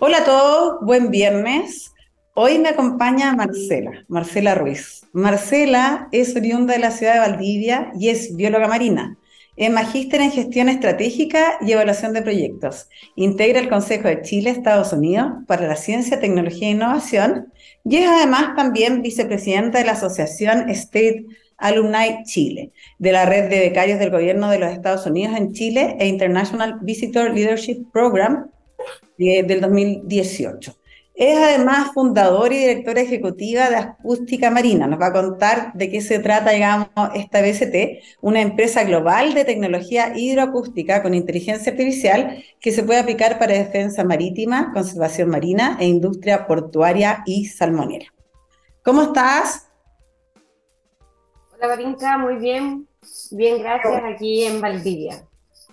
Hola 0.00 0.18
a 0.18 0.24
todos, 0.24 0.78
buen 0.82 1.10
viernes. 1.10 1.92
Hoy 2.34 2.60
me 2.60 2.68
acompaña 2.68 3.34
Marcela, 3.34 4.04
Marcela 4.06 4.54
Ruiz. 4.54 5.04
Marcela 5.12 6.08
es 6.12 6.36
oriunda 6.36 6.74
de 6.74 6.78
la 6.78 6.92
ciudad 6.92 7.14
de 7.14 7.18
Valdivia 7.18 7.90
y 7.98 8.10
es 8.10 8.36
bióloga 8.36 8.68
marina. 8.68 9.18
Es 9.56 9.72
magíster 9.72 10.20
en 10.20 10.30
gestión 10.30 10.68
estratégica 10.68 11.58
y 11.62 11.72
evaluación 11.72 12.12
de 12.12 12.22
proyectos. 12.22 12.88
Integra 13.16 13.58
el 13.58 13.68
Consejo 13.68 14.06
de 14.06 14.22
Chile, 14.22 14.50
Estados 14.50 14.92
Unidos, 14.92 15.32
para 15.48 15.66
la 15.66 15.74
Ciencia, 15.74 16.20
Tecnología 16.20 16.68
e 16.68 16.72
Innovación 16.72 17.52
y 17.84 17.96
es 17.96 18.08
además 18.08 18.54
también 18.54 19.02
vicepresidenta 19.02 19.78
de 19.78 19.84
la 19.84 19.92
Asociación 19.92 20.70
State 20.70 21.26
Alumni 21.56 22.22
Chile, 22.22 22.70
de 23.00 23.10
la 23.10 23.26
red 23.26 23.50
de 23.50 23.58
becarios 23.58 23.98
del 23.98 24.12
gobierno 24.12 24.48
de 24.48 24.60
los 24.60 24.70
Estados 24.70 25.06
Unidos 25.06 25.36
en 25.36 25.52
Chile 25.54 25.96
e 25.98 26.06
International 26.06 26.78
Visitor 26.82 27.34
Leadership 27.34 27.90
Program 27.92 28.48
eh, 29.18 29.42
del 29.42 29.60
2018. 29.60 30.74
Es 31.18 31.36
además 31.36 31.90
fundadora 31.94 32.54
y 32.54 32.58
directora 32.58 33.00
ejecutiva 33.00 33.68
de 33.68 33.74
Acústica 33.74 34.52
Marina. 34.52 34.86
Nos 34.86 35.00
va 35.00 35.08
a 35.08 35.12
contar 35.12 35.72
de 35.74 35.90
qué 35.90 36.00
se 36.00 36.20
trata, 36.20 36.52
digamos, 36.52 36.86
esta 37.12 37.42
BCT, 37.42 38.04
una 38.20 38.40
empresa 38.40 38.84
global 38.84 39.34
de 39.34 39.44
tecnología 39.44 40.12
hidroacústica 40.14 41.02
con 41.02 41.14
inteligencia 41.14 41.72
artificial 41.72 42.44
que 42.60 42.70
se 42.70 42.84
puede 42.84 43.00
aplicar 43.00 43.40
para 43.40 43.54
defensa 43.54 44.04
marítima, 44.04 44.72
conservación 44.72 45.28
marina 45.28 45.76
e 45.80 45.86
industria 45.86 46.46
portuaria 46.46 47.24
y 47.26 47.46
salmonera. 47.46 48.06
¿Cómo 48.84 49.02
estás? 49.02 49.68
Hola, 51.56 51.66
Barinka, 51.66 52.16
muy 52.16 52.36
bien. 52.36 52.86
Bien, 53.32 53.58
gracias, 53.58 54.02
aquí 54.04 54.44
en 54.44 54.60
Valdivia. 54.60 55.24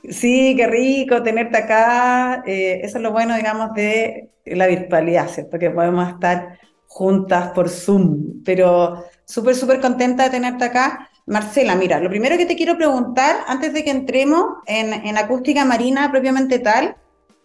Sí, 0.10 0.56
qué 0.56 0.68
rico 0.68 1.24
tenerte 1.24 1.58
acá. 1.58 2.44
Eh, 2.46 2.82
eso 2.84 2.98
es 2.98 3.04
lo 3.04 3.12
bueno, 3.12 3.36
digamos, 3.36 3.74
de 3.74 4.30
la 4.46 4.68
virtualidad, 4.68 5.28
¿cierto? 5.28 5.58
Que 5.60 5.70
podemos 5.70 6.08
estar 6.10 6.60
juntas 6.88 7.52
por 7.52 7.70
Zoom. 7.70 8.44
Pero 8.44 9.04
súper, 9.26 9.56
súper 9.56 9.82
contenta 9.82 10.24
de 10.24 10.30
tenerte 10.30 10.66
acá. 10.66 11.10
Marcela, 11.28 11.76
mira, 11.76 12.00
lo 12.00 12.10
primero 12.10 12.38
que 12.38 12.46
te 12.46 12.56
quiero 12.56 12.78
preguntar, 12.78 13.38
antes 13.48 13.74
de 13.74 13.84
que 13.84 13.90
entremos 13.90 14.46
en, 14.68 15.18
acústica 15.18 15.66
marina 15.66 16.12
propiamente 16.12 16.60
tal, 16.60 16.96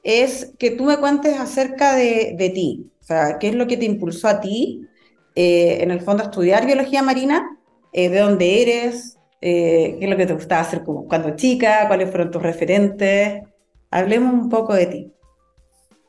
es 0.02 0.52
que 0.58 0.70
tú 0.70 0.84
me 0.84 0.98
cuentes 0.98 1.38
acerca 1.38 1.94
de, 1.94 2.52
ti. 2.54 2.90
O 3.00 3.04
sea, 3.04 3.38
¿qué 3.38 3.48
es 3.48 3.54
lo 3.54 3.66
que 3.66 3.78
te 3.78 3.86
impulsó 3.86 4.28
a 4.28 4.40
ti, 4.40 4.86
eh, 5.34 5.78
en 5.80 5.90
el 5.90 6.00
fondo, 6.02 6.22
a 6.22 6.26
estudiar 6.26 6.66
biología 6.66 7.02
marina? 7.02 7.58
Eh, 7.92 8.10
¿De 8.10 8.18
dónde 8.18 8.62
eres? 8.62 9.16
Eh, 9.40 9.96
qué 9.98 10.04
es 10.04 10.10
lo 10.10 10.16
que 10.16 10.26
te 10.26 10.34
gustaba 10.34 10.60
hacer 10.60 10.82
cuando 10.84 11.34
chica, 11.36 11.86
cuáles 11.88 12.10
fueron 12.10 12.30
tus 12.30 12.42
referentes. 12.42 13.42
Hablemos 13.90 14.34
un 14.34 14.48
poco 14.48 14.74
de 14.74 14.86
ti. 14.86 15.12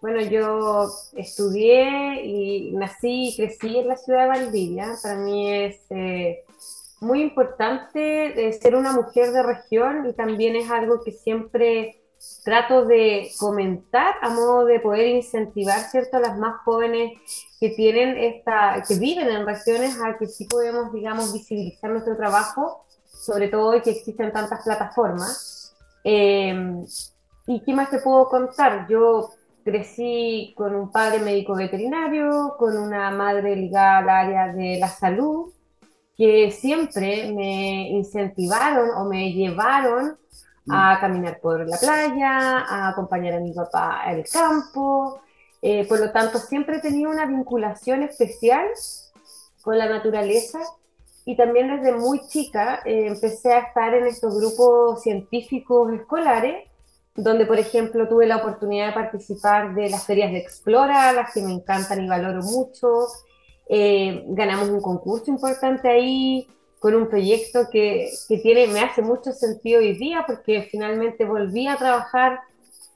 Bueno, 0.01 0.21
yo 0.21 0.87
estudié 1.15 2.25
y 2.25 2.71
nací 2.73 3.29
y 3.29 3.35
crecí 3.35 3.77
en 3.77 3.87
la 3.87 3.97
ciudad 3.97 4.23
de 4.23 4.27
Valdivia. 4.27 4.95
Para 5.01 5.15
mí 5.15 5.51
es 5.51 5.79
eh, 5.91 6.43
muy 7.01 7.21
importante 7.21 8.47
eh, 8.47 8.53
ser 8.53 8.75
una 8.75 8.93
mujer 8.93 9.31
de 9.31 9.43
región 9.43 10.07
y 10.09 10.13
también 10.13 10.55
es 10.55 10.69
algo 10.69 11.03
que 11.03 11.11
siempre 11.11 12.01
trato 12.43 12.85
de 12.85 13.29
comentar 13.39 14.15
a 14.21 14.29
modo 14.29 14.65
de 14.65 14.79
poder 14.79 15.07
incentivar, 15.07 15.79
¿cierto?, 15.79 16.17
a 16.17 16.19
las 16.19 16.37
más 16.37 16.61
jóvenes 16.63 17.13
que 17.59 17.69
tienen 17.69 18.17
esta, 18.17 18.83
que 18.87 18.95
viven 18.95 19.27
en 19.27 19.45
regiones 19.45 19.99
a 20.03 20.17
que 20.17 20.27
sí 20.27 20.45
podemos, 20.45 20.91
digamos, 20.93 21.33
visibilizar 21.33 21.89
nuestro 21.91 22.15
trabajo 22.17 22.85
sobre 23.21 23.49
todo 23.49 23.67
hoy 23.67 23.81
que 23.81 23.91
existen 23.91 24.31
tantas 24.31 24.63
plataformas. 24.63 25.75
Eh, 26.03 26.83
¿Y 27.45 27.59
qué 27.61 27.73
más 27.73 27.91
te 27.91 27.99
puedo 27.99 28.27
contar? 28.27 28.87
Yo 28.89 29.29
crecí 29.63 30.53
con 30.57 30.75
un 30.75 30.91
padre 30.91 31.19
médico 31.19 31.55
veterinario, 31.55 32.55
con 32.57 32.75
una 32.77 33.11
madre 33.11 33.55
ligada 33.55 33.99
al 33.99 34.09
área 34.09 34.47
de 34.53 34.79
la 34.79 34.87
salud, 34.87 35.51
que 36.17 36.49
siempre 36.49 37.31
me 37.31 37.89
incentivaron 37.89 38.89
o 38.97 39.05
me 39.05 39.31
llevaron 39.33 40.17
a 40.69 40.97
caminar 40.99 41.39
por 41.39 41.67
la 41.67 41.77
playa, 41.77 42.59
a 42.59 42.89
acompañar 42.89 43.35
a 43.35 43.39
mi 43.39 43.53
papá 43.53 44.01
al 44.01 44.23
campo. 44.25 45.21
Eh, 45.61 45.87
por 45.87 45.99
lo 45.99 46.11
tanto, 46.11 46.39
siempre 46.39 46.77
he 46.77 46.81
tenido 46.81 47.11
una 47.11 47.27
vinculación 47.27 48.01
especial 48.01 48.65
con 49.61 49.77
la 49.77 49.87
naturaleza 49.87 50.59
y 51.25 51.35
también 51.35 51.75
desde 51.75 51.95
muy 51.95 52.27
chica 52.27 52.81
eh, 52.85 53.07
empecé 53.07 53.53
a 53.53 53.59
estar 53.59 53.93
en 53.93 54.07
estos 54.07 54.35
grupos 54.35 55.01
científicos 55.03 55.93
escolares, 55.93 56.67
donde 57.15 57.45
por 57.45 57.59
ejemplo 57.59 58.07
tuve 58.07 58.25
la 58.25 58.37
oportunidad 58.37 58.87
de 58.87 58.93
participar 58.93 59.75
de 59.75 59.89
las 59.89 60.05
ferias 60.05 60.31
de 60.31 60.39
Explora, 60.39 61.13
las 61.13 61.33
que 61.33 61.41
me 61.41 61.51
encantan 61.51 62.03
y 62.03 62.07
valoro 62.07 62.41
mucho. 62.41 63.07
Eh, 63.69 64.23
ganamos 64.27 64.69
un 64.69 64.81
concurso 64.81 65.29
importante 65.29 65.89
ahí 65.89 66.47
con 66.79 66.95
un 66.95 67.07
proyecto 67.07 67.67
que, 67.71 68.09
que, 68.27 68.39
tiene, 68.39 68.67
me 68.67 68.79
hace 68.79 69.03
mucho 69.03 69.31
sentido 69.31 69.79
hoy 69.79 69.93
día 69.97 70.23
porque 70.25 70.67
finalmente 70.71 71.25
volví 71.25 71.67
a 71.67 71.77
trabajar 71.77 72.39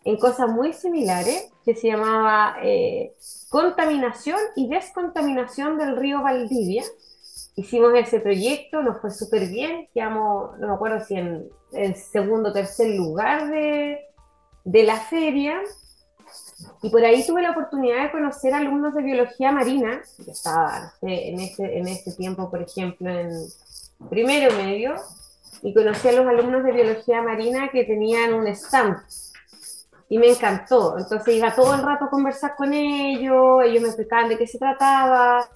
en 0.04 0.18
cosas 0.18 0.50
muy 0.50 0.74
similares 0.74 1.52
que 1.64 1.76
se 1.76 1.88
llamaba 1.88 2.58
eh, 2.64 3.14
contaminación 3.50 4.40
y 4.56 4.68
descontaminación 4.68 5.78
del 5.78 5.98
río 5.98 6.22
Valdivia 6.22 6.84
hicimos 7.56 7.94
ese 7.96 8.20
proyecto, 8.20 8.82
nos 8.82 9.00
fue 9.00 9.12
súper 9.12 9.48
bien, 9.48 9.88
quedamos, 9.94 10.58
no 10.60 10.68
me 10.68 10.74
acuerdo 10.74 11.04
si 11.06 11.16
en 11.16 11.50
el 11.72 11.96
segundo 11.96 12.50
o 12.50 12.54
tercer 12.54 12.96
lugar 12.96 13.50
de, 13.50 14.00
de 14.64 14.84
la 14.84 14.98
feria, 14.98 15.62
y 16.82 16.90
por 16.90 17.04
ahí 17.04 17.26
tuve 17.26 17.42
la 17.42 17.52
oportunidad 17.52 18.04
de 18.04 18.12
conocer 18.12 18.54
alumnos 18.54 18.94
de 18.94 19.04
biología 19.04 19.52
marina, 19.52 20.02
que 20.24 20.32
estaba 20.32 20.94
en, 21.02 21.40
ese, 21.40 21.78
en 21.78 21.88
ese 21.88 22.14
tiempo, 22.14 22.50
por 22.50 22.62
ejemplo, 22.62 23.10
en 23.10 23.30
primero 24.10 24.56
medio, 24.56 24.96
y 25.62 25.74
conocí 25.74 26.08
a 26.08 26.14
los 26.14 26.28
alumnos 26.28 26.64
de 26.64 26.72
biología 26.72 27.22
marina 27.22 27.70
que 27.72 27.84
tenían 27.84 28.34
un 28.34 28.48
stand. 28.48 28.98
Y 30.08 30.20
me 30.20 30.30
encantó. 30.30 30.98
Entonces 31.00 31.36
iba 31.36 31.56
todo 31.56 31.74
el 31.74 31.82
rato 31.82 32.06
a 32.06 32.10
conversar 32.10 32.56
con 32.56 32.74
ellos, 32.74 33.64
ellos 33.64 33.82
me 33.82 33.88
explicaban 33.88 34.30
de 34.30 34.38
qué 34.38 34.46
se 34.46 34.60
trataba, 34.60 35.48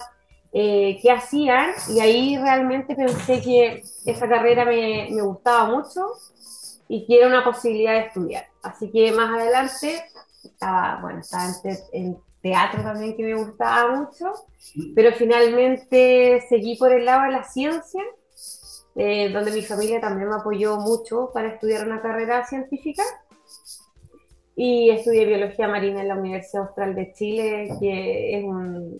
eh, 0.52 0.98
qué 1.00 1.10
hacían 1.12 1.70
y 1.88 2.00
ahí 2.00 2.36
realmente 2.36 2.96
pensé 2.96 3.40
que 3.40 3.82
esa 4.04 4.28
carrera 4.28 4.64
me, 4.64 5.08
me, 5.10 5.22
gustaba 5.22 5.70
mucho 5.70 6.06
y 6.88 7.06
que 7.06 7.18
era 7.18 7.28
una 7.28 7.44
posibilidad 7.44 7.92
de 7.92 8.06
estudiar. 8.06 8.46
Así 8.62 8.90
que 8.90 9.12
más 9.12 9.30
adelante 9.38 10.02
estaba, 10.42 10.98
bueno, 11.00 11.20
estaba 11.20 11.44
en, 11.92 12.18
teatro 12.42 12.82
también 12.82 13.14
que 13.18 13.22
me 13.22 13.34
gustaba 13.34 13.94
mucho, 13.94 14.32
pero 14.94 15.12
finalmente 15.12 16.42
seguí 16.48 16.74
por 16.76 16.90
el 16.90 17.04
lado 17.04 17.24
de 17.24 17.32
la 17.32 17.44
ciencia, 17.44 18.02
eh, 18.96 19.30
donde 19.30 19.52
mi 19.52 19.60
familia 19.60 20.00
también 20.00 20.30
me 20.30 20.36
apoyó 20.36 20.78
mucho 20.78 21.30
para 21.34 21.48
estudiar 21.48 21.86
una 21.86 22.00
carrera 22.00 22.46
científica 22.46 23.02
y 24.62 24.90
estudié 24.90 25.24
biología 25.24 25.68
marina 25.68 26.02
en 26.02 26.08
la 26.08 26.16
Universidad 26.16 26.64
Austral 26.64 26.94
de 26.94 27.14
Chile, 27.14 27.70
que 27.80 28.36
es 28.36 28.44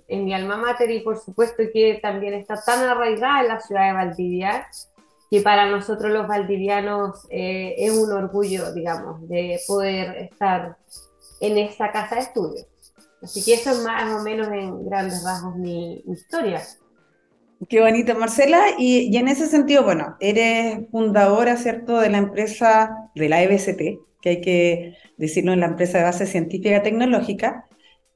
en 0.09 0.25
mi 0.25 0.33
alma 0.33 0.57
mater 0.57 0.91
y 0.91 1.01
por 1.01 1.19
supuesto 1.19 1.63
que 1.71 1.99
también 2.01 2.33
está 2.33 2.55
tan 2.65 2.83
arraigada 2.83 3.43
en 3.43 3.49
la 3.49 3.61
ciudad 3.61 3.89
de 3.89 3.93
Valdivia, 3.93 4.67
que 5.31 5.43
para 5.43 5.67
nosotros 5.67 6.13
los 6.13 6.27
valdivianos 6.27 7.27
eh, 7.29 7.75
es 7.77 7.93
un 7.93 8.11
orgullo, 8.11 8.73
digamos, 8.73 9.29
de 9.29 9.61
poder 9.67 10.31
estar 10.33 10.79
en 11.43 11.59
esta 11.59 11.93
casa 11.93 12.15
de 12.15 12.21
estudios. 12.23 12.67
Así 13.23 13.45
que 13.45 13.53
eso 13.53 13.73
es 13.73 13.85
más 13.85 14.19
o 14.19 14.23
menos 14.23 14.49
en 14.49 14.87
grandes 14.87 15.23
rasgos 15.23 15.57
mi, 15.57 16.03
historia. 16.07 16.63
Qué 17.69 17.83
bonito, 17.83 18.15
Marcela. 18.15 18.63
Y, 18.79 19.15
y, 19.15 19.17
en 19.19 19.29
ese 19.29 19.47
sentido, 19.47 19.85
bueno, 19.85 20.17
eres 20.21 20.89
fundadora, 20.91 21.59
¿cierto?, 21.59 22.01
de 22.01 22.09
la 22.09 22.17
empresa 22.17 23.11
de 23.15 23.29
la 23.29 23.43
EBCT, 23.43 24.10
que 24.21 24.29
hay 24.29 24.41
que 24.41 24.97
decirlo 25.17 25.53
en 25.53 25.61
la 25.61 25.67
empresa 25.67 25.99
de 25.99 26.05
base 26.05 26.27
científica 26.27 26.83
tecnológica, 26.83 27.67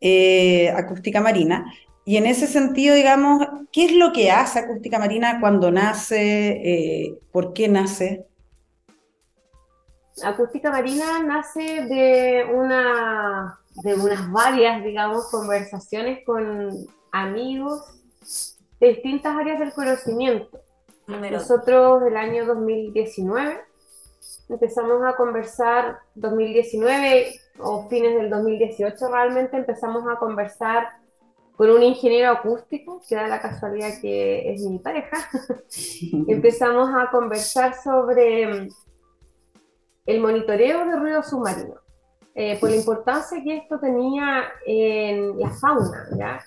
eh, 0.01 0.71
Acústica 0.71 1.21
Marina. 1.21 1.65
Y 2.05 2.19
en 2.19 2.27
ese 2.27 2.47
sentido, 2.47 2.95
digamos, 2.95 3.47
¿qué 3.73 3.87
es 3.87 3.93
lo 3.93 4.13
que 4.13 4.31
hace 4.31 4.59
Acústica 4.59 4.99
Marina 4.99 5.41
cuando 5.41 5.71
nace? 5.71 6.51
Eh, 6.51 7.19
¿Por 7.33 7.55
qué 7.55 7.69
nace? 7.69 8.27
Acústica 10.23 10.71
Marina 10.71 11.23
nace 11.23 11.87
de, 11.87 12.45
una, 12.53 13.59
de 13.83 13.95
unas 13.95 14.31
varias, 14.31 14.85
digamos, 14.85 15.31
conversaciones 15.31 16.25
con 16.25 16.71
amigos 17.11 17.83
de 18.81 18.89
distintas 18.89 19.37
áreas 19.37 19.59
del 19.59 19.73
conocimiento. 19.73 20.61
Nosotros, 21.07 22.03
el 22.07 22.17
año 22.17 22.47
2019, 22.47 23.61
empezamos 24.49 25.03
a 25.05 25.17
conversar 25.17 26.01
2019 26.15 27.35
o 27.59 27.89
fines 27.89 28.15
del 28.17 28.31
2018 28.31 29.09
realmente 29.09 29.57
empezamos 29.57 30.05
a 30.09 30.19
conversar 30.19 30.89
con 31.57 31.71
un 31.71 31.83
ingeniero 31.83 32.31
acústico, 32.31 33.01
que 33.09 33.15
da 33.15 33.29
la 33.29 33.41
casualidad 33.41 34.01
que 34.01 34.53
es 34.53 34.63
mi 34.63 34.79
pareja. 34.79 35.17
empezamos 36.29 36.91
a 36.93 37.11
conversar 37.11 37.75
sobre 37.81 38.69
el 40.07 40.21
monitoreo 40.21 40.85
de 40.87 40.97
ruido 40.97 41.23
submarino. 41.23 41.77
eh, 42.35 42.59
por 42.59 42.71
la 42.71 42.77
importancia 42.77 43.41
que 43.45 43.59
esto 43.59 43.79
tenía 43.79 44.45
en 44.67 45.39
la 45.39 45.51
fauna. 45.51 46.09
¿ya? 46.19 46.41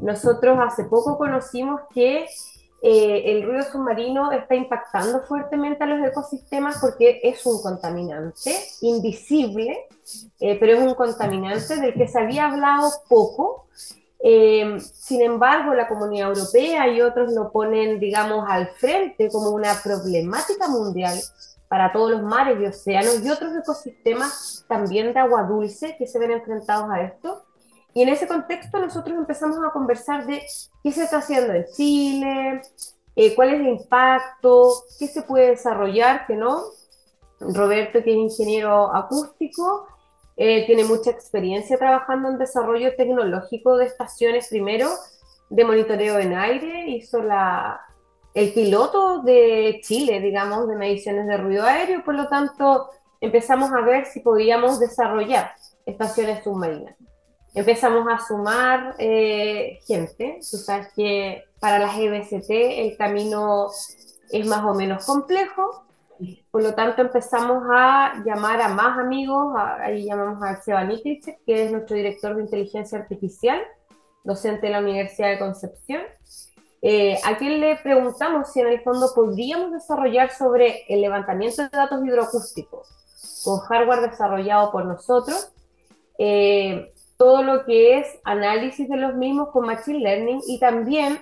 Nosotros 0.00 0.58
hace 0.58 0.84
poco 0.84 1.18
conocimos 1.18 1.82
que 1.92 2.26
eh, 2.82 3.22
el 3.32 3.42
ruido 3.42 3.62
submarino 3.62 4.30
está 4.32 4.54
impactando 4.54 5.22
fuertemente 5.22 5.82
a 5.82 5.86
los 5.86 6.06
ecosistemas 6.06 6.78
porque 6.80 7.20
es 7.22 7.44
un 7.46 7.60
contaminante 7.62 8.54
invisible, 8.82 9.86
eh, 10.40 10.56
pero 10.60 10.74
es 10.74 10.82
un 10.82 10.94
contaminante 10.94 11.76
del 11.76 11.94
que 11.94 12.06
se 12.06 12.18
había 12.18 12.46
hablado 12.46 12.90
poco. 13.08 13.66
Eh, 14.22 14.78
sin 14.80 15.22
embargo, 15.22 15.74
la 15.74 15.88
comunidad 15.88 16.28
europea 16.28 16.88
y 16.88 17.00
otros 17.00 17.32
lo 17.32 17.50
ponen, 17.50 17.98
digamos, 17.98 18.44
al 18.48 18.68
frente 18.68 19.30
como 19.30 19.50
una 19.50 19.74
problemática 19.82 20.68
mundial 20.68 21.18
para 21.68 21.92
todos 21.92 22.10
los 22.12 22.22
mares 22.22 22.60
y 22.60 22.66
océanos 22.66 23.24
y 23.24 23.30
otros 23.30 23.56
ecosistemas 23.56 24.64
también 24.68 25.12
de 25.12 25.20
agua 25.20 25.44
dulce 25.44 25.96
que 25.96 26.06
se 26.06 26.18
ven 26.18 26.32
enfrentados 26.32 26.90
a 26.90 27.02
esto. 27.02 27.45
Y 27.96 28.02
en 28.02 28.10
ese 28.10 28.28
contexto 28.28 28.78
nosotros 28.78 29.16
empezamos 29.16 29.56
a 29.66 29.70
conversar 29.70 30.26
de 30.26 30.42
qué 30.82 30.92
se 30.92 31.04
está 31.04 31.16
haciendo 31.16 31.54
en 31.54 31.64
Chile, 31.74 32.60
eh, 33.16 33.34
cuál 33.34 33.54
es 33.54 33.60
el 33.60 33.68
impacto, 33.68 34.84
qué 34.98 35.06
se 35.06 35.22
puede 35.22 35.52
desarrollar, 35.52 36.26
que 36.26 36.36
no. 36.36 36.60
Roberto, 37.40 38.04
que 38.04 38.10
es 38.10 38.16
ingeniero 38.18 38.94
acústico, 38.94 39.86
eh, 40.36 40.66
tiene 40.66 40.84
mucha 40.84 41.10
experiencia 41.10 41.78
trabajando 41.78 42.28
en 42.28 42.36
desarrollo 42.36 42.94
tecnológico 42.96 43.78
de 43.78 43.86
estaciones 43.86 44.48
primero, 44.48 44.90
de 45.48 45.64
monitoreo 45.64 46.18
en 46.18 46.36
aire, 46.36 46.90
hizo 46.90 47.22
la, 47.22 47.80
el 48.34 48.52
piloto 48.52 49.22
de 49.22 49.80
Chile, 49.82 50.20
digamos, 50.20 50.68
de 50.68 50.76
mediciones 50.76 51.26
de 51.28 51.38
ruido 51.38 51.64
aéreo, 51.64 52.04
por 52.04 52.14
lo 52.14 52.28
tanto 52.28 52.90
empezamos 53.22 53.72
a 53.72 53.80
ver 53.80 54.04
si 54.04 54.20
podíamos 54.20 54.80
desarrollar 54.80 55.52
estaciones 55.86 56.44
submarinas 56.44 56.94
empezamos 57.56 58.06
a 58.08 58.24
sumar 58.24 58.94
eh, 58.98 59.80
gente. 59.86 60.38
Tú 60.48 60.58
sabes 60.58 60.88
que 60.94 61.44
para 61.58 61.78
las 61.78 61.96
EBCT 61.98 62.50
el 62.50 62.96
camino 62.98 63.68
es 64.30 64.46
más 64.46 64.62
o 64.64 64.74
menos 64.74 65.06
complejo, 65.06 65.82
por 66.50 66.62
lo 66.62 66.74
tanto 66.74 67.00
empezamos 67.00 67.64
a 67.70 68.22
llamar 68.24 68.60
a 68.60 68.68
más 68.68 68.98
amigos, 68.98 69.54
ahí 69.80 70.04
llamamos 70.04 70.42
a 70.42 70.60
Seba 70.60 70.86
que 70.86 71.64
es 71.64 71.72
nuestro 71.72 71.96
director 71.96 72.36
de 72.36 72.42
inteligencia 72.42 72.98
artificial, 72.98 73.60
docente 74.22 74.66
de 74.66 74.72
la 74.72 74.80
Universidad 74.80 75.30
de 75.30 75.38
Concepción, 75.38 76.02
eh, 76.82 77.18
a 77.24 77.38
quien 77.38 77.60
le 77.60 77.76
preguntamos 77.76 78.52
si 78.52 78.60
en 78.60 78.66
el 78.68 78.82
fondo 78.82 79.12
podríamos 79.14 79.72
desarrollar 79.72 80.30
sobre 80.30 80.84
el 80.88 81.00
levantamiento 81.00 81.62
de 81.62 81.68
datos 81.72 82.04
hidroacústicos 82.04 82.88
con 83.44 83.60
hardware 83.60 84.10
desarrollado 84.10 84.70
por 84.70 84.84
nosotros, 84.84 85.52
eh, 86.18 86.92
todo 87.16 87.42
lo 87.42 87.64
que 87.64 87.98
es 87.98 88.06
análisis 88.24 88.88
de 88.88 88.96
los 88.96 89.14
mismos 89.14 89.50
con 89.50 89.66
Machine 89.66 90.00
Learning 90.00 90.40
y 90.46 90.58
también 90.58 91.20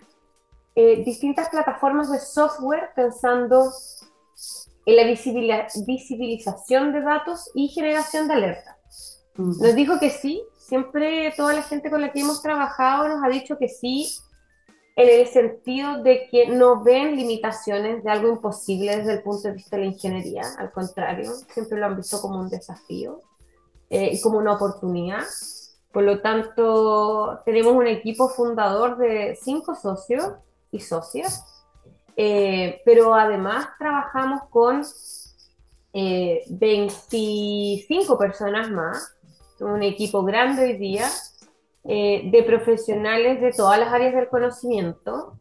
eh, 0.74 1.04
distintas 1.04 1.48
plataformas 1.48 2.10
de 2.10 2.18
software 2.18 2.90
pensando 2.96 3.70
en 4.86 4.96
la 4.96 5.04
visibilización 5.04 6.92
de 6.92 7.00
datos 7.00 7.50
y 7.54 7.68
generación 7.68 8.28
de 8.28 8.34
alertas. 8.34 9.24
Nos 9.36 9.74
dijo 9.74 9.98
que 9.98 10.10
sí, 10.10 10.42
siempre 10.58 11.32
toda 11.36 11.54
la 11.54 11.62
gente 11.62 11.90
con 11.90 12.00
la 12.00 12.12
que 12.12 12.20
hemos 12.20 12.42
trabajado 12.42 13.08
nos 13.08 13.24
ha 13.24 13.28
dicho 13.28 13.58
que 13.58 13.68
sí, 13.68 14.08
en 14.96 15.20
el 15.20 15.26
sentido 15.26 16.02
de 16.02 16.28
que 16.30 16.48
no 16.48 16.82
ven 16.82 17.16
limitaciones 17.16 18.04
de 18.04 18.10
algo 18.10 18.28
imposible 18.28 18.96
desde 18.96 19.14
el 19.14 19.22
punto 19.22 19.48
de 19.48 19.54
vista 19.54 19.76
de 19.76 19.82
la 19.82 19.88
ingeniería, 19.88 20.42
al 20.56 20.70
contrario, 20.70 21.32
siempre 21.52 21.78
lo 21.78 21.86
han 21.86 21.96
visto 21.96 22.20
como 22.20 22.38
un 22.38 22.48
desafío 22.48 23.20
eh, 23.90 24.10
y 24.12 24.20
como 24.20 24.38
una 24.38 24.52
oportunidad. 24.52 25.24
Por 25.94 26.02
lo 26.02 26.20
tanto, 26.20 27.40
tenemos 27.44 27.72
un 27.72 27.86
equipo 27.86 28.28
fundador 28.28 28.98
de 28.98 29.38
cinco 29.40 29.76
socios 29.76 30.32
y 30.72 30.80
socias, 30.80 31.44
eh, 32.16 32.82
pero 32.84 33.14
además 33.14 33.68
trabajamos 33.78 34.42
con 34.50 34.82
25 35.92 38.14
eh, 38.14 38.18
personas 38.18 38.72
más, 38.72 39.14
un 39.60 39.84
equipo 39.84 40.24
grande 40.24 40.64
hoy 40.64 40.78
día, 40.78 41.08
eh, 41.84 42.22
de 42.24 42.42
profesionales 42.42 43.40
de 43.40 43.52
todas 43.52 43.78
las 43.78 43.92
áreas 43.92 44.16
del 44.16 44.28
conocimiento, 44.28 45.38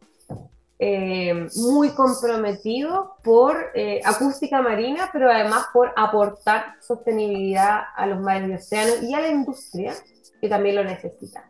muy 1.56 1.94
comprometido 1.94 3.14
por 3.24 3.56
acústica 4.04 4.60
marina, 4.60 5.08
pero 5.12 5.30
además 5.30 5.66
por 5.72 5.92
aportar 5.96 6.74
sostenibilidad 6.80 7.84
a 7.96 8.06
los 8.06 8.20
mares 8.20 8.50
y 8.50 8.54
océanos 8.54 9.02
y 9.02 9.14
a 9.14 9.20
la 9.20 9.28
industria 9.28 9.94
que 10.44 10.50
también 10.50 10.76
lo 10.76 10.84
necesitan. 10.84 11.44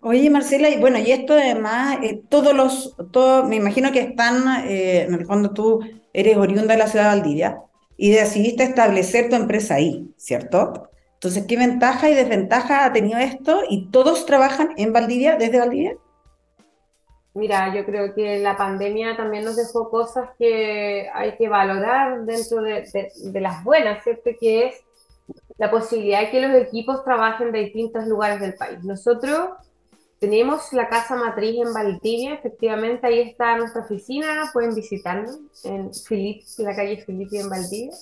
Oye, 0.00 0.30
Marcela, 0.30 0.70
y 0.70 0.80
bueno, 0.80 0.98
y 0.98 1.12
esto 1.12 1.34
además, 1.34 1.98
eh, 2.02 2.22
todos 2.30 2.54
los, 2.54 2.96
todos, 3.12 3.46
me 3.46 3.56
imagino 3.56 3.92
que 3.92 4.00
están, 4.00 4.64
eh, 4.64 5.02
en 5.02 5.12
el 5.12 5.26
fondo 5.26 5.50
tú 5.50 5.80
eres 6.14 6.38
oriunda 6.38 6.72
de 6.72 6.78
la 6.78 6.86
ciudad 6.86 7.10
de 7.10 7.20
Valdivia 7.20 7.60
y 7.98 8.12
decidiste 8.12 8.62
establecer 8.62 9.28
tu 9.28 9.36
empresa 9.36 9.74
ahí, 9.74 10.10
¿cierto? 10.16 10.88
Entonces, 11.12 11.44
¿qué 11.46 11.58
ventaja 11.58 12.08
y 12.08 12.14
desventaja 12.14 12.86
ha 12.86 12.92
tenido 12.94 13.18
esto? 13.18 13.60
¿Y 13.68 13.90
todos 13.90 14.24
trabajan 14.24 14.70
en 14.78 14.94
Valdivia, 14.94 15.36
desde 15.36 15.58
Valdivia? 15.58 15.94
Mira, 17.34 17.74
yo 17.74 17.84
creo 17.84 18.14
que 18.14 18.38
la 18.38 18.56
pandemia 18.56 19.14
también 19.14 19.44
nos 19.44 19.56
dejó 19.56 19.90
cosas 19.90 20.30
que 20.38 21.06
hay 21.12 21.36
que 21.36 21.50
valorar 21.50 22.24
dentro 22.24 22.62
de, 22.62 22.88
de 23.24 23.40
las 23.42 23.62
buenas, 23.62 24.02
¿cierto? 24.04 24.30
Que 24.40 24.68
es 24.68 24.87
la 25.58 25.70
posibilidad 25.70 26.20
de 26.20 26.30
que 26.30 26.40
los 26.40 26.54
equipos 26.54 27.04
trabajen 27.04 27.52
de 27.52 27.64
distintos 27.64 28.06
lugares 28.06 28.40
del 28.40 28.54
país. 28.54 28.82
Nosotros 28.84 29.50
tenemos 30.20 30.72
la 30.72 30.88
casa 30.88 31.16
matriz 31.16 31.60
en 31.60 31.72
Valdivia, 31.72 32.34
efectivamente 32.34 33.06
ahí 33.06 33.20
está 33.20 33.56
nuestra 33.56 33.82
oficina, 33.82 34.50
pueden 34.52 34.74
visitarnos 34.74 35.38
en 35.64 35.90
la 36.58 36.74
calle 36.74 37.04
Filipe 37.04 37.40
en 37.40 37.50
Valdivia. 37.50 37.94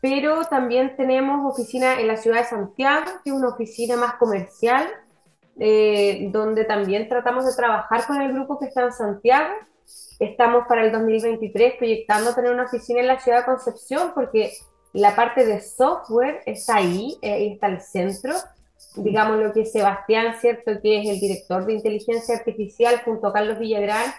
Pero 0.00 0.44
también 0.44 0.96
tenemos 0.96 1.52
oficina 1.52 2.00
en 2.00 2.08
la 2.08 2.16
ciudad 2.16 2.38
de 2.38 2.44
Santiago, 2.46 3.04
que 3.22 3.30
es 3.30 3.36
una 3.36 3.48
oficina 3.48 3.96
más 3.96 4.14
comercial, 4.14 4.86
eh, 5.58 6.28
donde 6.32 6.64
también 6.64 7.06
tratamos 7.06 7.44
de 7.44 7.54
trabajar 7.54 8.06
con 8.06 8.20
el 8.22 8.32
grupo 8.32 8.58
que 8.58 8.66
está 8.66 8.84
en 8.84 8.92
Santiago. 8.92 9.52
Estamos 10.18 10.66
para 10.66 10.84
el 10.86 10.92
2023 10.92 11.74
proyectando 11.76 12.34
tener 12.34 12.52
una 12.52 12.64
oficina 12.64 13.00
en 13.00 13.08
la 13.08 13.20
ciudad 13.20 13.40
de 13.40 13.44
Concepción, 13.44 14.12
porque 14.14 14.52
la 14.92 15.14
parte 15.14 15.46
de 15.46 15.60
software 15.60 16.42
está 16.46 16.76
ahí, 16.76 17.16
eh, 17.22 17.52
está 17.52 17.68
el 17.68 17.80
centro. 17.80 18.34
Digamos 18.96 19.38
lo 19.38 19.52
que 19.52 19.66
Sebastián, 19.66 20.34
¿cierto? 20.40 20.72
Que 20.82 21.00
es 21.00 21.08
el 21.08 21.20
director 21.20 21.64
de 21.64 21.74
inteligencia 21.74 22.36
artificial 22.36 23.00
junto 23.04 23.28
a 23.28 23.32
Carlos 23.32 23.58
Villagrán, 23.58 24.12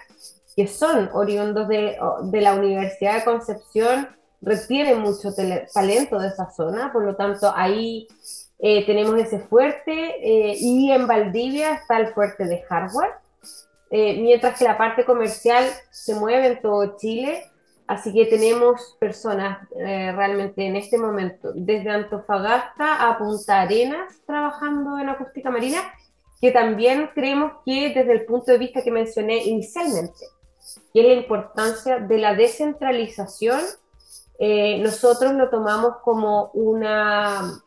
que 0.56 0.66
son 0.66 1.10
oriundos 1.12 1.68
de, 1.68 1.98
de 2.24 2.40
la 2.40 2.54
Universidad 2.54 3.16
de 3.16 3.24
Concepción, 3.24 4.08
retienen 4.40 5.00
mucho 5.00 5.28
talento 5.72 6.18
de 6.18 6.28
esa 6.28 6.50
zona, 6.50 6.92
por 6.92 7.04
lo 7.04 7.16
tanto 7.16 7.52
ahí 7.54 8.08
eh, 8.58 8.84
tenemos 8.86 9.16
ese 9.18 9.40
fuerte 9.40 9.92
eh, 9.92 10.56
y 10.58 10.90
en 10.90 11.06
Valdivia 11.06 11.74
está 11.74 11.98
el 11.98 12.08
fuerte 12.08 12.46
de 12.46 12.62
hardware, 12.62 13.10
mientras 13.90 14.58
que 14.58 14.64
la 14.64 14.78
parte 14.78 15.04
comercial 15.04 15.66
se 15.90 16.14
mueve 16.14 16.46
en 16.46 16.62
todo 16.62 16.96
Chile 16.96 17.51
Así 17.92 18.10
que 18.10 18.24
tenemos 18.24 18.96
personas 18.98 19.68
eh, 19.76 20.12
realmente 20.12 20.66
en 20.66 20.76
este 20.76 20.96
momento, 20.96 21.52
desde 21.54 21.90
Antofagasta 21.90 23.06
a 23.06 23.18
Punta 23.18 23.60
Arenas, 23.60 24.14
trabajando 24.24 24.98
en 24.98 25.10
acústica 25.10 25.50
marina, 25.50 25.82
que 26.40 26.52
también 26.52 27.10
creemos 27.14 27.52
que 27.66 27.92
desde 27.94 28.12
el 28.12 28.24
punto 28.24 28.50
de 28.50 28.56
vista 28.56 28.82
que 28.82 28.90
mencioné 28.90 29.44
inicialmente, 29.44 30.24
que 30.94 31.00
es 31.02 31.06
la 31.06 31.12
importancia 31.12 31.98
de 31.98 32.16
la 32.16 32.34
descentralización, 32.34 33.60
eh, 34.38 34.78
nosotros 34.78 35.34
lo 35.34 35.50
tomamos 35.50 35.96
como 36.02 36.50
una 36.54 37.60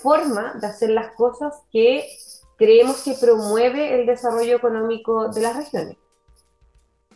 forma 0.00 0.54
de 0.54 0.68
hacer 0.68 0.88
las 0.88 1.14
cosas 1.16 1.52
que 1.70 2.08
creemos 2.56 3.04
que 3.04 3.12
promueve 3.12 4.00
el 4.00 4.06
desarrollo 4.06 4.56
económico 4.56 5.28
de 5.28 5.42
las 5.42 5.54
regiones. 5.54 5.99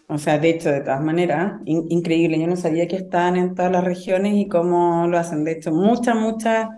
O 0.08 0.18
sea, 0.18 0.38
de 0.38 0.50
hecho, 0.50 0.70
de 0.70 0.80
todas 0.80 1.00
maneras, 1.00 1.60
increíble. 1.64 2.38
Yo 2.38 2.46
no 2.46 2.56
sabía 2.56 2.86
que 2.88 2.96
estaban 2.96 3.36
en 3.36 3.54
todas 3.54 3.72
las 3.72 3.84
regiones 3.84 4.34
y 4.34 4.48
cómo 4.48 5.06
lo 5.06 5.18
hacen. 5.18 5.44
De 5.44 5.52
hecho, 5.52 5.72
muchas, 5.72 6.14
muchas 6.16 6.68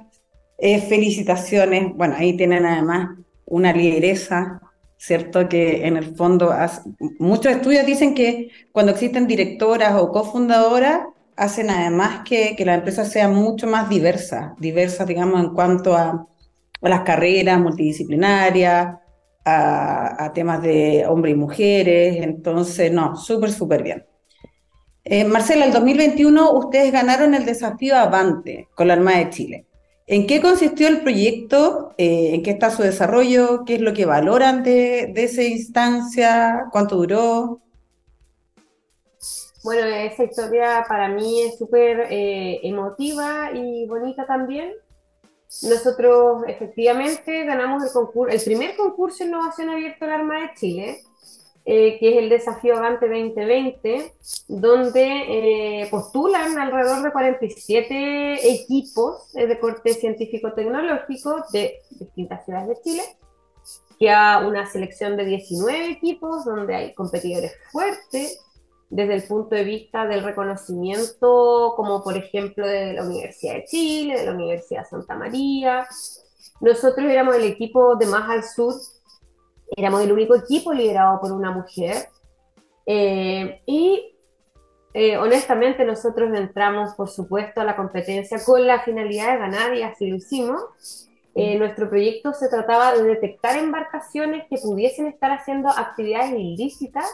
eh, 0.59 0.81
felicitaciones. 0.81 1.93
Bueno, 1.95 2.15
ahí 2.17 2.37
tienen 2.37 2.65
además 2.65 3.19
una 3.45 3.73
lideresa, 3.73 4.61
¿cierto? 4.97 5.49
Que 5.49 5.87
en 5.87 5.97
el 5.97 6.15
fondo, 6.17 6.55
muchos 7.19 7.53
estudios 7.53 7.85
dicen 7.85 8.15
que 8.15 8.51
cuando 8.73 8.93
existen 8.93 9.27
directoras 9.27 9.95
o 10.01 10.13
cofundadoras, 10.13 11.01
hacen 11.37 11.69
además 11.71 12.23
que, 12.25 12.55
que 12.57 12.65
la 12.65 12.75
empresa 12.75 13.05
sea 13.05 13.29
mucho 13.29 13.67
más 13.67 13.89
diversa, 13.89 14.55
diversa, 14.59 15.05
digamos, 15.05 15.43
en 15.45 15.51
cuanto 15.55 15.95
a, 15.95 16.27
a 16.81 16.89
las 16.89 17.01
carreras 17.03 17.61
multidisciplinarias, 17.61 18.99
a, 19.47 20.33
temas 20.35 20.61
de 20.61 21.07
hombres 21.07 21.35
y 21.35 21.39
mujeres, 21.39 22.17
entonces, 22.21 22.93
no, 22.93 23.17
súper, 23.17 23.53
súper 23.53 23.83
bien. 23.83 24.05
Eh, 25.05 25.25
Marcela, 25.25 25.65
el 25.65 25.73
2021 25.73 26.51
ustedes 26.53 26.93
ganaron 26.93 27.33
el 27.33 27.47
desafío 27.47 27.97
Avante 27.97 28.69
con 28.75 28.89
la 28.89 28.95
Armada 28.95 29.19
de 29.19 29.31
Chile. 29.31 29.67
¿En 30.09 30.27
qué 30.27 30.41
consistió 30.41 30.89
el 30.89 31.03
proyecto? 31.03 31.95
Eh, 31.97 32.35
¿En 32.35 32.43
qué 32.43 32.51
está 32.51 32.71
su 32.71 32.83
desarrollo? 32.83 33.65
¿Qué 33.65 33.77
es 33.77 33.81
lo 33.81 33.93
que 33.93 34.05
valoran 34.05 34.65
de, 34.65 35.13
esa 35.15 35.43
instancia? 35.43 36.67
¿Cuánto 36.73 36.97
duró? 36.97 37.61
Bueno, 39.63 39.87
esa 39.87 40.25
historia 40.25 40.85
para 40.89 41.09
mí 41.09 41.43
es 41.43 41.59
súper 41.59 42.07
eh, 42.11 42.61
emotiva 42.65 43.51
y 43.55 43.87
bonita 43.87 44.27
también. 44.27 44.73
Nosotros 45.63 46.45
efectivamente 46.47 47.45
ganamos 47.45 47.85
el, 47.85 47.91
concurso, 47.93 48.35
el 48.35 48.43
primer 48.43 48.77
concurso 48.77 49.25
de 49.25 49.31
innovación 49.31 49.71
abierto 49.71 50.05
del 50.05 50.15
Arma 50.15 50.41
de 50.41 50.55
Chile 50.55 51.01
eh, 51.69 51.99
que 51.99 52.11
es 52.11 52.19
el 52.19 52.29
Desafío 52.29 52.77
Avante 52.77 53.09
2020, 53.09 54.13
donde 54.47 55.83
eh, 55.83 55.89
postulan 55.91 56.57
alrededor 56.57 57.03
de 57.03 57.11
47 57.11 58.53
equipos 58.53 59.33
de 59.33 59.59
corte 59.59 59.93
científico-tecnológico 59.95 61.45
de 61.53 61.81
distintas 61.91 62.45
ciudades 62.45 62.69
de 62.69 62.83
Chile, 62.85 63.03
que 63.99 64.13
a 64.13 64.47
una 64.47 64.67
selección 64.67 65.17
de 65.17 65.25
19 65.25 65.91
equipos 65.91 66.45
donde 66.45 66.73
hay 66.73 66.95
competidores 66.95 67.57
fuertes 67.73 68.46
desde 68.89 69.15
el 69.15 69.23
punto 69.25 69.55
de 69.55 69.65
vista 69.65 70.07
del 70.07 70.23
reconocimiento, 70.23 71.75
como 71.77 72.03
por 72.03 72.17
ejemplo 72.17 72.67
de 72.67 72.93
la 72.93 73.05
Universidad 73.05 73.55
de 73.55 73.65
Chile, 73.65 74.21
de 74.21 74.27
la 74.27 74.33
Universidad 74.33 74.83
de 74.83 74.89
Santa 74.89 75.17
María. 75.17 75.87
Nosotros 76.61 77.11
éramos 77.11 77.37
el 77.37 77.45
equipo 77.45 77.97
de 77.97 78.07
más 78.07 78.29
al 78.31 78.45
sur 78.45 78.75
éramos 79.75 80.03
el 80.03 80.13
único 80.13 80.35
equipo 80.37 80.73
liderado 80.73 81.21
por 81.21 81.33
una 81.33 81.51
mujer. 81.51 82.09
Eh, 82.85 83.63
y 83.67 84.15
eh, 84.95 85.17
honestamente 85.17 85.85
nosotros 85.85 86.33
entramos, 86.35 86.95
por 86.95 87.09
supuesto, 87.09 87.61
a 87.61 87.65
la 87.65 87.77
competencia 87.77 88.43
con 88.45 88.67
la 88.67 88.81
finalidad 88.81 89.33
de 89.33 89.39
ganar 89.39 89.75
y 89.75 89.83
así 89.83 90.07
lo 90.09 90.17
hicimos. 90.17 91.09
Eh, 91.35 91.59
nuestro 91.59 91.91
proyecto 91.91 92.33
se 92.33 92.49
trataba 92.49 92.95
de 92.95 93.03
detectar 93.03 93.57
embarcaciones 93.59 94.45
que 94.49 94.57
pudiesen 94.57 95.07
estar 95.07 95.33
haciendo 95.33 95.69
actividades 95.69 96.33
ilícitas 96.33 97.07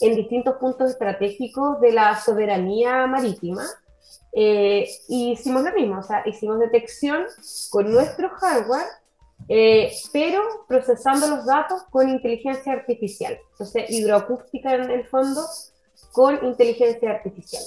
en 0.00 0.16
distintos 0.16 0.56
puntos 0.56 0.90
estratégicos 0.90 1.80
de 1.80 1.92
la 1.92 2.18
soberanía 2.20 3.06
marítima. 3.06 3.64
y 4.32 5.32
hicimos 5.32 5.62
lo 5.62 5.72
mismo, 5.72 5.98
o 5.98 6.02
sea, 6.02 6.22
hicimos 6.26 6.58
detección 6.60 7.26
con 7.70 7.90
nuestro 7.92 8.30
hardware 8.30 8.86
eh, 9.48 9.92
pero 10.12 10.42
procesando 10.68 11.26
los 11.26 11.44
datos 11.44 11.82
con 11.90 12.08
inteligencia 12.08 12.72
artificial. 12.72 13.38
Entonces, 13.52 13.90
hidroacústica 13.90 14.74
en 14.74 14.90
el 14.90 15.06
fondo 15.08 15.42
con 16.12 16.44
inteligencia 16.44 17.10
artificial. 17.10 17.62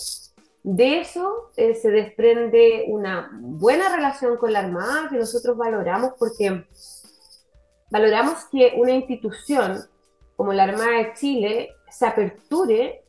De 0.63 1.01
eso 1.01 1.51
eh, 1.57 1.75
se 1.75 1.91
desprende 1.91 2.85
una 2.87 3.29
buena 3.41 3.93
relación 3.93 4.37
con 4.37 4.53
la 4.53 4.59
Armada 4.59 5.09
que 5.09 5.17
nosotros 5.17 5.57
valoramos 5.57 6.13
porque 6.17 6.65
valoramos 7.91 8.45
que 8.49 8.73
una 8.77 8.93
institución 8.93 9.83
como 10.37 10.53
la 10.53 10.63
Armada 10.63 10.99
de 10.99 11.13
Chile 11.15 11.69
se 11.93 12.05
aperture 12.05 13.03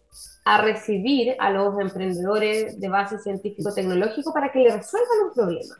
a 0.44 0.60
recibir 0.60 1.34
a 1.38 1.50
los 1.50 1.78
emprendedores 1.80 2.78
de 2.78 2.88
base 2.88 3.18
científico-tecnológico 3.18 4.32
para 4.32 4.52
que 4.52 4.60
le 4.60 4.76
resuelvan 4.76 5.28
un 5.28 5.34
problema 5.34 5.74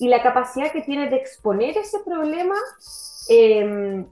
y 0.00 0.08
la 0.08 0.22
capacidad 0.22 0.72
que 0.72 0.82
tiene 0.82 1.08
de 1.08 1.16
exponer 1.16 1.76
ese 1.78 2.00
problema 2.00 2.54
em, 3.28 4.06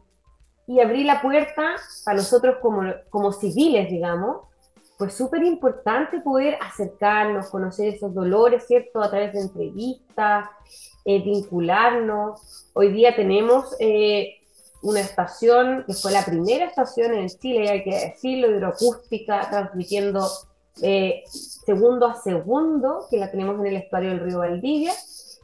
y 0.67 0.81
abrir 0.81 1.07
la 1.07 1.21
puerta 1.21 1.75
a 2.07 2.15
nosotros 2.15 2.57
como, 2.63 2.83
como 3.11 3.33
civiles, 3.33 3.91
digamos, 3.91 4.49
pues 4.97 5.15
súper 5.15 5.43
importante 5.43 6.21
poder 6.21 6.57
acercarnos, 6.61 7.51
conocer 7.51 7.95
esos 7.95 8.15
dolores, 8.15 8.67
¿cierto? 8.67 9.03
A 9.03 9.11
través 9.11 9.33
de 9.33 9.41
entrevistas, 9.41 10.49
eh, 11.05 11.21
vincularnos. 11.23 12.71
Hoy 12.75 12.93
día 12.93 13.17
tenemos 13.17 13.75
eh, 13.81 14.37
una 14.83 15.01
estación 15.01 15.85
que 15.87 15.95
fue 15.95 16.13
la 16.13 16.25
primera 16.25 16.67
estación 16.67 17.15
en 17.15 17.29
Chile, 17.29 17.71
hay 17.71 17.85
que 17.85 17.95
decirlo, 17.95 18.51
hidroacústica, 18.51 19.49
transmitiendo 19.49 20.29
eh, 20.83 21.23
segundo 21.27 22.07
a 22.07 22.15
segundo, 22.21 23.07
que 23.11 23.19
la 23.19 23.31
tenemos 23.31 23.59
en 23.61 23.67
el 23.67 23.77
estuario 23.77 24.11
del 24.11 24.21
río 24.21 24.39
Valdivia 24.39 24.93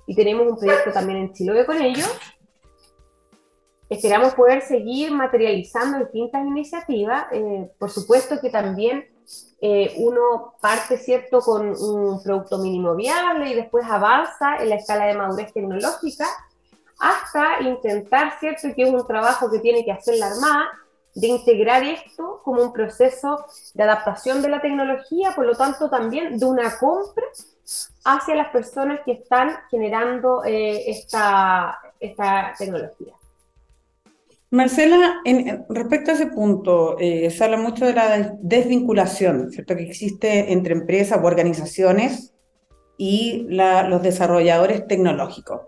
y 0.06 0.14
tenemos 0.14 0.46
un 0.46 0.58
proyecto 0.58 0.90
también 0.90 1.18
en 1.18 1.32
Chiloé 1.32 1.66
con 1.66 1.80
ellos. 1.80 2.10
Esperamos 3.88 4.34
poder 4.34 4.62
seguir 4.62 5.12
materializando 5.12 5.98
distintas 5.98 6.44
iniciativas. 6.44 7.26
Eh, 7.32 7.70
por 7.78 7.90
supuesto 7.90 8.38
que 8.40 8.50
también 8.50 9.06
eh, 9.60 9.94
uno 9.98 10.54
parte, 10.60 10.98
¿cierto?, 10.98 11.40
con 11.40 11.68
un 11.68 12.22
producto 12.22 12.58
mínimo 12.58 12.94
viable 12.94 13.50
y 13.50 13.54
después 13.54 13.86
avanza 13.88 14.56
en 14.56 14.68
la 14.70 14.76
escala 14.76 15.06
de 15.06 15.14
madurez 15.14 15.52
tecnológica 15.52 16.26
hasta 16.98 17.62
intentar, 17.62 18.38
¿cierto?, 18.40 18.68
que 18.74 18.82
es 18.82 18.90
un 18.90 19.06
trabajo 19.06 19.50
que 19.50 19.60
tiene 19.60 19.84
que 19.84 19.92
hacer 19.92 20.16
la 20.16 20.28
Armada, 20.28 20.68
de 21.14 21.26
integrar 21.26 21.82
esto 21.82 22.40
como 22.44 22.62
un 22.62 22.72
proceso 22.72 23.44
de 23.74 23.82
adaptación 23.82 24.40
de 24.42 24.48
la 24.48 24.60
tecnología, 24.60 25.32
por 25.34 25.46
lo 25.46 25.56
tanto 25.56 25.90
también 25.90 26.38
de 26.38 26.46
una 26.46 26.78
compra 26.78 27.24
hacia 28.04 28.34
las 28.34 28.48
personas 28.50 29.00
que 29.04 29.12
están 29.12 29.50
generando 29.70 30.44
eh, 30.44 30.90
esta, 30.90 31.78
esta, 31.98 32.54
tecnología. 32.56 33.14
Marcela, 34.50 35.20
en, 35.24 35.66
respecto 35.68 36.10
a 36.10 36.14
ese 36.14 36.26
punto, 36.26 36.96
eh, 36.98 37.30
se 37.30 37.44
habla 37.44 37.58
mucho 37.58 37.84
de 37.84 37.92
la 37.92 38.32
desvinculación, 38.40 39.50
¿cierto? 39.50 39.76
Que 39.76 39.82
existe 39.82 40.52
entre 40.52 40.72
empresas 40.72 41.18
o 41.22 41.26
organizaciones 41.26 42.32
y 42.96 43.46
los 43.48 44.02
desarrolladores 44.02 44.86
tecnológicos. 44.86 45.62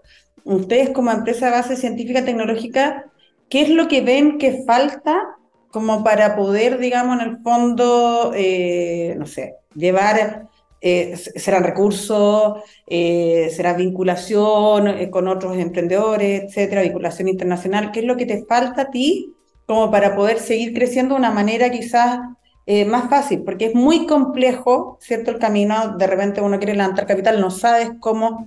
Ustedes 0.45 0.91
como 0.91 1.11
empresa 1.11 1.47
de 1.47 1.53
base 1.53 1.77
científica 1.77 2.25
tecnológica, 2.25 3.07
¿qué 3.49 3.63
es 3.63 3.69
lo 3.71 3.89
que 3.89 4.01
ven 4.01 4.39
que 4.39 4.63
falta 4.65 5.37
como 5.71 6.03
para 6.03 6.37
poder, 6.37 6.79
digamos, 6.79 7.21
en 7.21 7.29
el 7.29 7.39
fondo, 7.43 8.33
eh, 8.35 9.15
no 9.19 9.27
sé, 9.27 9.55
llevar 9.75 10.49
eh, 10.83 11.17
serán 11.17 11.65
recursos, 11.65 12.63
eh, 12.87 13.51
será 13.55 13.75
vinculación 13.75 14.89
eh, 14.89 15.11
con 15.11 15.29
otros 15.29 15.57
emprendedores, 15.59 16.45
etcétera, 16.45 16.83
vinculación 16.83 17.29
internacional. 17.29 17.93
¿Qué 17.93 18.01
es 18.01 18.07
lo 18.07 18.17
que 18.17 18.25
te 18.27 18.45
falta 18.47 18.83
a 18.83 18.91
ti 18.91 19.35
como 19.67 19.91
para 19.91 20.17
poder 20.17 20.39
seguir 20.39 20.73
creciendo 20.73 21.15
de 21.15 21.21
una 21.21 21.31
manera 21.31 21.71
quizás 21.71 22.21
más 22.87 23.11
fácil? 23.11 23.43
Porque 23.43 23.67
es 23.67 23.75
muy 23.75 24.07
complejo, 24.07 24.97
¿cierto? 25.01 25.33
El 25.33 25.39
camino, 25.39 25.97
de 25.99 26.07
repente 26.07 26.41
uno 26.41 26.59
quiere 26.59 26.75
levantar 26.75 27.07
capital, 27.07 27.41
no 27.41 27.51
sabes 27.51 27.91
cómo 27.99 28.47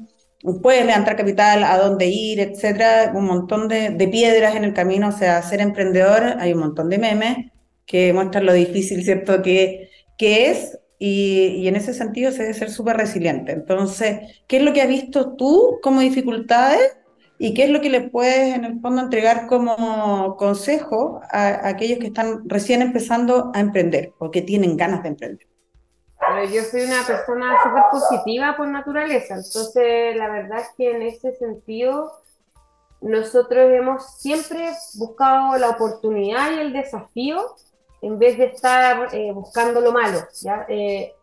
puedes 0.61 0.85
levantar 0.85 1.15
capital, 1.15 1.63
a 1.63 1.77
dónde 1.77 2.07
ir, 2.07 2.39
etcétera, 2.39 3.13
un 3.15 3.25
montón 3.25 3.67
de, 3.67 3.91
piedras 4.11 4.55
en 4.55 4.65
el 4.65 4.73
camino, 4.73 5.09
o 5.09 5.11
sea, 5.11 5.41
ser 5.41 5.61
emprendedor, 5.61 6.35
hay 6.39 6.53
un 6.53 6.59
montón 6.59 6.89
de 6.89 6.97
memes 6.97 7.37
que 7.85 8.13
muestran 8.13 8.45
lo 8.45 8.53
difícil, 8.53 9.03
¿cierto?, 9.03 9.41
que, 9.41 9.89
que 10.17 10.51
es, 10.51 10.77
y, 10.99 11.67
en 11.67 11.75
ese 11.75 11.93
sentido 11.93 12.31
se 12.31 12.43
debe 12.43 12.53
ser 12.53 12.69
súper 12.69 12.97
resiliente. 12.97 13.51
Entonces, 13.53 14.43
¿qué 14.47 14.57
es 14.57 14.63
lo 14.63 14.73
que 14.73 14.81
has 14.81 14.87
visto 14.87 15.35
tú 15.35 15.79
como 15.81 16.01
dificultades 16.01 16.97
y 17.39 17.53
qué 17.53 17.63
es 17.65 17.69
lo 17.69 17.81
que 17.81 17.89
le 17.89 18.01
puedes 18.01 18.55
en 18.55 18.65
el 18.65 18.79
fondo 18.79 19.01
entregar 19.01 19.47
como 19.47 20.35
consejo 20.37 21.21
a, 21.31 21.67
aquellos 21.67 21.99
que 21.99 22.07
están 22.07 22.47
recién 22.47 22.81
empezando 22.81 23.51
a 23.53 23.59
emprender 23.59 24.13
o 24.19 24.31
que 24.31 24.41
tienen 24.41 24.77
ganas 24.77 25.03
de 25.03 25.09
emprender? 25.09 25.52
Yo 26.51 26.63
soy 26.63 26.81
una 26.81 27.03
persona 27.05 27.55
súper 27.63 27.83
positiva 27.91 28.55
por 28.57 28.67
naturaleza, 28.67 29.35
entonces 29.35 30.15
la 30.15 30.29
verdad 30.29 30.59
es 30.59 30.67
que 30.77 30.91
en 30.91 31.01
ese 31.03 31.35
sentido 31.35 32.11
nosotros 33.01 33.71
hemos 33.71 34.17
siempre 34.17 34.69
buscado 34.95 35.57
la 35.57 35.69
oportunidad 35.69 36.51
y 36.51 36.59
el 36.59 36.73
desafío 36.73 37.55
en 38.01 38.17
vez 38.17 38.37
de 38.37 38.45
estar 38.45 39.13
eh, 39.13 39.31
buscando 39.33 39.81
lo 39.81 39.91
malo. 39.91 40.19
¿ya? 40.41 40.65
Eh, 40.69 41.13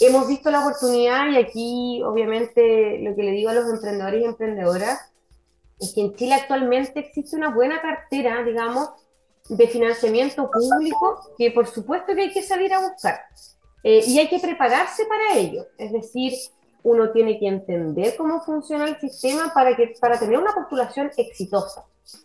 hemos 0.00 0.28
visto 0.28 0.50
la 0.50 0.60
oportunidad 0.60 1.28
y 1.30 1.36
aquí 1.36 2.02
obviamente 2.02 2.98
lo 3.00 3.14
que 3.14 3.22
le 3.22 3.32
digo 3.32 3.50
a 3.50 3.54
los 3.54 3.68
emprendedores 3.68 4.22
y 4.22 4.24
emprendedoras 4.24 5.12
es 5.80 5.92
que 5.94 6.00
en 6.00 6.14
Chile 6.14 6.34
actualmente 6.34 7.00
existe 7.00 7.36
una 7.36 7.50
buena 7.50 7.82
cartera, 7.82 8.42
digamos, 8.42 8.88
de 9.48 9.68
financiamiento 9.68 10.50
público 10.50 11.34
que 11.36 11.50
por 11.50 11.66
supuesto 11.66 12.14
que 12.14 12.22
hay 12.22 12.32
que 12.32 12.42
salir 12.42 12.72
a 12.72 12.80
buscar 12.80 13.20
eh, 13.88 14.02
y 14.04 14.18
hay 14.18 14.28
que 14.28 14.40
prepararse 14.40 15.04
para 15.06 15.38
ello. 15.38 15.64
Es 15.78 15.92
decir, 15.92 16.32
uno 16.82 17.12
tiene 17.12 17.38
que 17.38 17.46
entender 17.46 18.16
cómo 18.16 18.40
funciona 18.40 18.84
el 18.84 18.98
sistema 18.98 19.52
para, 19.54 19.76
que, 19.76 19.94
para 20.00 20.18
tener 20.18 20.40
una 20.40 20.52
postulación 20.52 21.12
exitosa. 21.16 21.84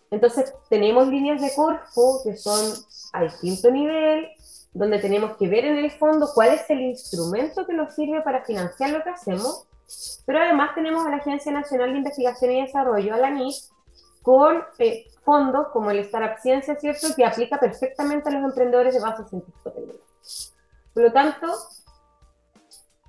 Entonces, 0.09 0.55
tenemos 0.71 1.07
líneas 1.07 1.39
de 1.39 1.53
Corfo 1.53 2.21
que 2.23 2.35
son 2.35 2.73
a 3.13 3.21
distinto 3.21 3.69
nivel, 3.69 4.29
donde 4.73 4.97
tenemos 4.97 5.37
que 5.37 5.47
ver 5.47 5.65
en 5.65 5.77
el 5.77 5.91
fondo 5.91 6.31
cuál 6.33 6.49
es 6.49 6.67
el 6.71 6.81
instrumento 6.81 7.67
que 7.67 7.73
nos 7.73 7.93
sirve 7.93 8.21
para 8.21 8.43
financiar 8.43 8.89
lo 8.89 9.03
que 9.03 9.11
hacemos, 9.11 9.67
pero 10.25 10.39
además 10.39 10.73
tenemos 10.73 11.05
a 11.05 11.11
la 11.11 11.17
Agencia 11.17 11.51
Nacional 11.51 11.91
de 11.91 11.99
Investigación 11.99 12.53
y 12.53 12.61
Desarrollo, 12.61 13.13
a 13.13 13.17
la 13.17 13.29
NIS, 13.29 13.69
con 14.23 14.63
eh, 14.79 15.05
fondos 15.23 15.67
como 15.67 15.91
el 15.91 15.99
Startup 15.99 16.41
Ciencia, 16.41 16.75
¿cierto?, 16.79 17.09
que 17.15 17.23
aplica 17.23 17.59
perfectamente 17.59 18.29
a 18.29 18.31
los 18.31 18.45
emprendedores 18.45 18.95
de 18.95 18.99
base 18.99 19.29
científico-tecnológica. 19.29 20.05
Por 20.93 21.03
lo 21.03 21.11
tanto, 21.11 21.47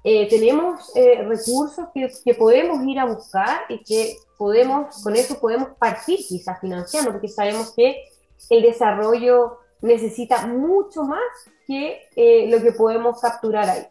eh, 0.05 0.29
tenemos 0.29 0.91
eh, 0.97 1.23
recursos 1.23 1.87
que, 1.95 2.35
podemos 2.35 2.85
ir 2.85 2.99
a 2.99 3.05
buscar 3.05 3.63
y 3.69 3.83
que 3.85 4.17
podemos, 4.37 5.03
con 5.03 5.15
eso 5.15 5.39
podemos 5.39 5.71
partir 5.79 6.19
quizás 6.29 6.61
financiando, 6.61 7.13
porque 7.13 7.29
sabemos 7.29 7.73
que 7.75 8.03
el 8.51 8.63
desarrollo 8.63 9.59
necesita 9.81 10.47
mucho 10.47 11.05
más 11.05 11.21
que 11.67 12.01
eh, 12.17 12.49
lo 12.51 12.61
que 12.63 12.73
podemos 12.73 13.21
capturar 13.21 13.69
ahí. 13.69 13.87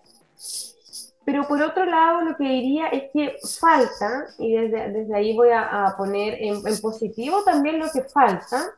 Pero 1.24 1.48
por 1.48 1.62
otro 1.62 1.86
lado, 1.86 2.22
lo 2.22 2.36
que 2.36 2.44
diría 2.44 2.88
es 2.88 3.04
que 3.14 3.38
falta, 3.60 4.28
y 4.40 4.54
desde, 4.56 5.16
ahí 5.16 5.36
voy 5.36 5.50
a, 5.54 5.94
poner 5.98 6.36
en, 6.42 6.62
positivo 6.82 7.44
también 7.44 7.80
lo 7.80 7.90
que 7.92 8.02
falta, 8.02 8.74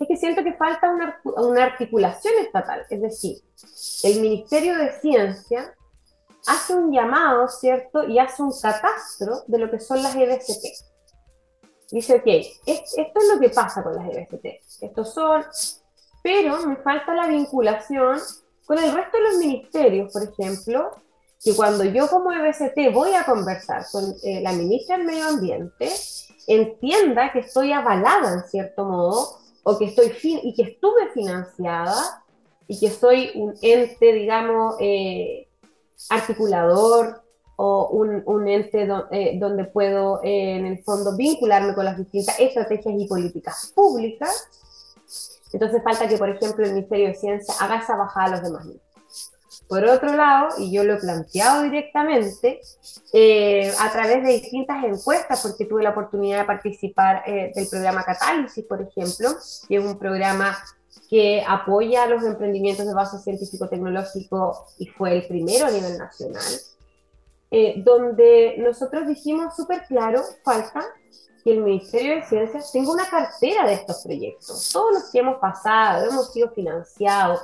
es 0.00 0.08
que 0.08 0.16
siento 0.16 0.42
que 0.42 0.54
falta 0.54 0.90
una, 0.90 1.20
una 1.24 1.64
articulación 1.64 2.34
estatal, 2.40 2.84
es 2.90 3.00
decir, 3.00 3.38
el 4.02 4.20
Ministerio 4.20 4.76
de 4.76 4.92
Ciencia 5.00 5.74
hace 6.46 6.74
un 6.74 6.92
llamado, 6.92 7.48
¿cierto? 7.48 8.04
Y 8.04 8.18
hace 8.18 8.42
un 8.42 8.52
catastro 8.52 9.42
de 9.46 9.58
lo 9.58 9.70
que 9.70 9.80
son 9.80 10.02
las 10.02 10.14
EBCT. 10.14 10.64
Dice, 11.90 12.16
ok, 12.16 12.26
esto 12.66 13.20
es 13.20 13.34
lo 13.34 13.38
que 13.38 13.50
pasa 13.50 13.82
con 13.82 13.94
las 13.94 14.08
EBCT. 14.08 14.46
Estos 14.80 15.14
son, 15.14 15.44
pero 16.22 16.66
me 16.66 16.76
falta 16.76 17.14
la 17.14 17.26
vinculación 17.26 18.18
con 18.66 18.78
el 18.78 18.92
resto 18.92 19.18
de 19.18 19.24
los 19.24 19.36
ministerios, 19.36 20.12
por 20.12 20.22
ejemplo, 20.22 20.90
que 21.44 21.54
cuando 21.54 21.84
yo 21.84 22.08
como 22.08 22.32
EBCT 22.32 22.92
voy 22.92 23.14
a 23.14 23.24
conversar 23.24 23.84
con 23.90 24.04
eh, 24.22 24.40
la 24.40 24.52
ministra 24.52 24.96
del 24.96 25.06
Medio 25.06 25.26
Ambiente, 25.26 25.90
entienda 26.46 27.32
que 27.32 27.40
estoy 27.40 27.72
avalada 27.72 28.32
en 28.34 28.48
cierto 28.48 28.84
modo, 28.84 29.41
o 29.62 29.78
que 29.78 29.86
estoy 29.86 30.10
fin 30.10 30.40
y 30.42 30.54
que 30.54 30.62
estuve 30.62 31.10
financiada 31.12 32.24
y 32.66 32.78
que 32.78 32.90
soy 32.90 33.30
un 33.34 33.54
ente, 33.62 34.12
digamos, 34.12 34.76
eh, 34.80 35.48
articulador 36.10 37.22
o 37.56 37.88
un, 37.88 38.48
ente 38.48 38.88
eh, 39.10 39.38
donde 39.38 39.64
puedo, 39.64 40.22
eh, 40.22 40.56
en 40.56 40.66
el 40.66 40.82
fondo, 40.82 41.16
vincularme 41.16 41.74
con 41.74 41.84
las 41.84 41.98
distintas 41.98 42.40
estrategias 42.40 42.94
y 42.98 43.06
políticas 43.06 43.72
públicas. 43.74 44.48
Entonces 45.52 45.82
falta 45.82 46.08
que, 46.08 46.16
por 46.16 46.30
ejemplo, 46.30 46.64
el 46.64 46.72
Ministerio 46.72 47.08
de 47.08 47.14
Ciencia 47.14 47.54
haga 47.60 47.76
esa 47.76 47.94
bajada 47.96 48.26
a 48.26 48.30
los 48.30 48.42
demás 48.42 48.66
Por 49.72 49.86
otro 49.86 50.14
lado, 50.14 50.48
y 50.58 50.70
yo 50.70 50.84
lo 50.84 50.92
he 50.92 50.96
planteado 50.98 51.62
directamente, 51.62 52.60
eh, 53.14 53.72
a 53.80 53.90
través 53.90 54.22
de 54.22 54.32
distintas 54.34 54.84
encuestas, 54.84 55.40
porque 55.40 55.64
tuve 55.64 55.82
la 55.82 55.92
oportunidad 55.92 56.40
de 56.40 56.44
participar 56.44 57.24
del 57.24 57.66
programa 57.70 58.04
Catálisis, 58.04 58.66
por 58.66 58.82
ejemplo, 58.82 59.30
que 59.66 59.76
es 59.76 59.82
un 59.82 59.98
programa 59.98 60.58
que 61.08 61.42
apoya 61.48 62.04
los 62.04 62.22
emprendimientos 62.22 62.86
de 62.86 62.92
base 62.92 63.18
científico-tecnológico 63.20 64.66
y 64.76 64.88
fue 64.88 65.14
el 65.14 65.26
primero 65.26 65.64
a 65.64 65.70
nivel 65.70 65.96
nacional, 65.96 66.52
eh, 67.50 67.82
donde 67.82 68.56
nosotros 68.58 69.08
dijimos 69.08 69.56
súper 69.56 69.86
claro, 69.86 70.22
falta 70.44 70.84
que 71.42 71.50
el 71.50 71.62
Ministerio 71.62 72.16
de 72.16 72.26
Ciencias 72.26 72.70
tenga 72.72 72.92
una 72.92 73.08
cartera 73.08 73.66
de 73.66 73.72
estos 73.72 74.02
proyectos. 74.04 74.68
Todos 74.70 74.92
los 74.92 75.10
que 75.10 75.20
hemos 75.20 75.38
pasado, 75.38 76.10
hemos 76.10 76.30
sido 76.30 76.50
financiados, 76.50 77.40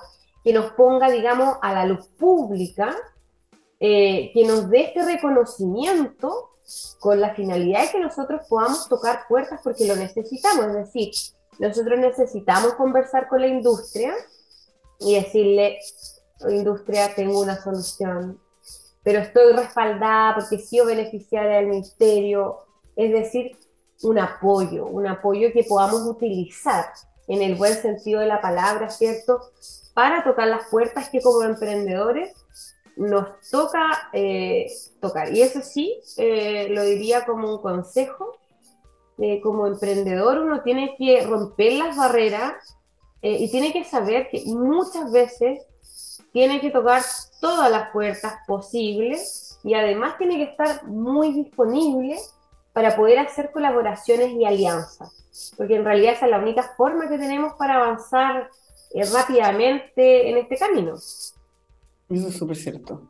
que 0.48 0.54
nos 0.54 0.72
ponga, 0.72 1.10
digamos, 1.10 1.58
a 1.60 1.74
la 1.74 1.84
luz 1.84 2.06
pública, 2.18 2.96
eh, 3.78 4.30
que 4.32 4.46
nos 4.46 4.70
dé 4.70 4.84
este 4.84 5.04
reconocimiento 5.04 6.52
con 6.98 7.20
la 7.20 7.34
finalidad 7.34 7.82
de 7.82 7.90
que 7.90 8.00
nosotros 8.00 8.46
podamos 8.48 8.88
tocar 8.88 9.26
puertas 9.28 9.60
porque 9.62 9.86
lo 9.86 9.94
necesitamos. 9.94 10.68
Es 10.68 10.72
decir, 10.72 11.10
nosotros 11.58 11.98
necesitamos 11.98 12.72
conversar 12.76 13.28
con 13.28 13.42
la 13.42 13.48
industria 13.48 14.14
y 14.98 15.16
decirle, 15.16 15.80
industria, 16.48 17.14
tengo 17.14 17.40
una 17.40 17.62
solución, 17.62 18.40
pero 19.02 19.18
estoy 19.18 19.52
respaldada 19.52 20.36
porque 20.36 20.54
he 20.56 20.60
sido 20.60 20.86
beneficiaria 20.86 21.56
del 21.56 21.66
ministerio, 21.66 22.60
es 22.96 23.12
decir, 23.12 23.54
un 24.02 24.18
apoyo, 24.18 24.86
un 24.86 25.08
apoyo 25.08 25.52
que 25.52 25.64
podamos 25.64 26.06
utilizar 26.06 26.86
en 27.26 27.42
el 27.42 27.54
buen 27.54 27.74
sentido 27.74 28.20
de 28.20 28.26
la 28.26 28.40
palabra, 28.40 28.88
¿cierto? 28.88 29.42
Para 29.98 30.22
tocar 30.22 30.46
las 30.46 30.66
puertas 30.66 31.08
que 31.08 31.20
como 31.20 31.42
emprendedores 31.42 32.32
nos 32.96 33.26
toca 33.50 34.08
eh, 34.12 34.68
tocar. 35.00 35.34
Y 35.34 35.42
eso 35.42 35.60
sí, 35.60 35.98
eh, 36.18 36.68
lo 36.70 36.84
diría 36.84 37.26
como 37.26 37.50
un 37.50 37.60
consejo, 37.60 38.38
eh, 39.18 39.40
como 39.40 39.66
emprendedor 39.66 40.38
uno 40.38 40.62
tiene 40.62 40.94
que 40.96 41.26
romper 41.26 41.72
las 41.72 41.96
barreras 41.96 42.76
y 43.22 43.50
tiene 43.50 43.72
que 43.72 43.82
saber 43.82 44.28
que 44.30 44.44
muchas 44.46 45.10
veces 45.10 45.66
tiene 46.32 46.60
que 46.60 46.70
tocar 46.70 47.02
todas 47.40 47.68
las 47.68 47.90
puertas 47.90 48.36
posibles 48.46 49.58
y 49.64 49.74
además 49.74 50.16
tiene 50.16 50.36
que 50.36 50.44
estar 50.44 50.84
muy 50.86 51.32
disponible 51.32 52.16
para 52.72 52.94
poder 52.94 53.18
hacer 53.18 53.50
colaboraciones 53.50 54.30
y 54.30 54.44
alianzas, 54.44 55.52
porque 55.56 55.74
en 55.74 55.84
realidad 55.84 56.12
esa 56.12 56.26
es 56.26 56.30
la 56.30 56.38
única 56.38 56.62
forma 56.76 57.08
que 57.08 57.18
tenemos 57.18 57.54
para 57.54 57.74
avanzar 57.74 58.48
eh, 58.94 59.04
rápidamente 59.12 60.30
en 60.30 60.38
este 60.38 60.56
camino. 60.56 60.94
Eso 60.94 62.28
es 62.28 62.34
súper 62.34 62.56
cierto. 62.56 63.08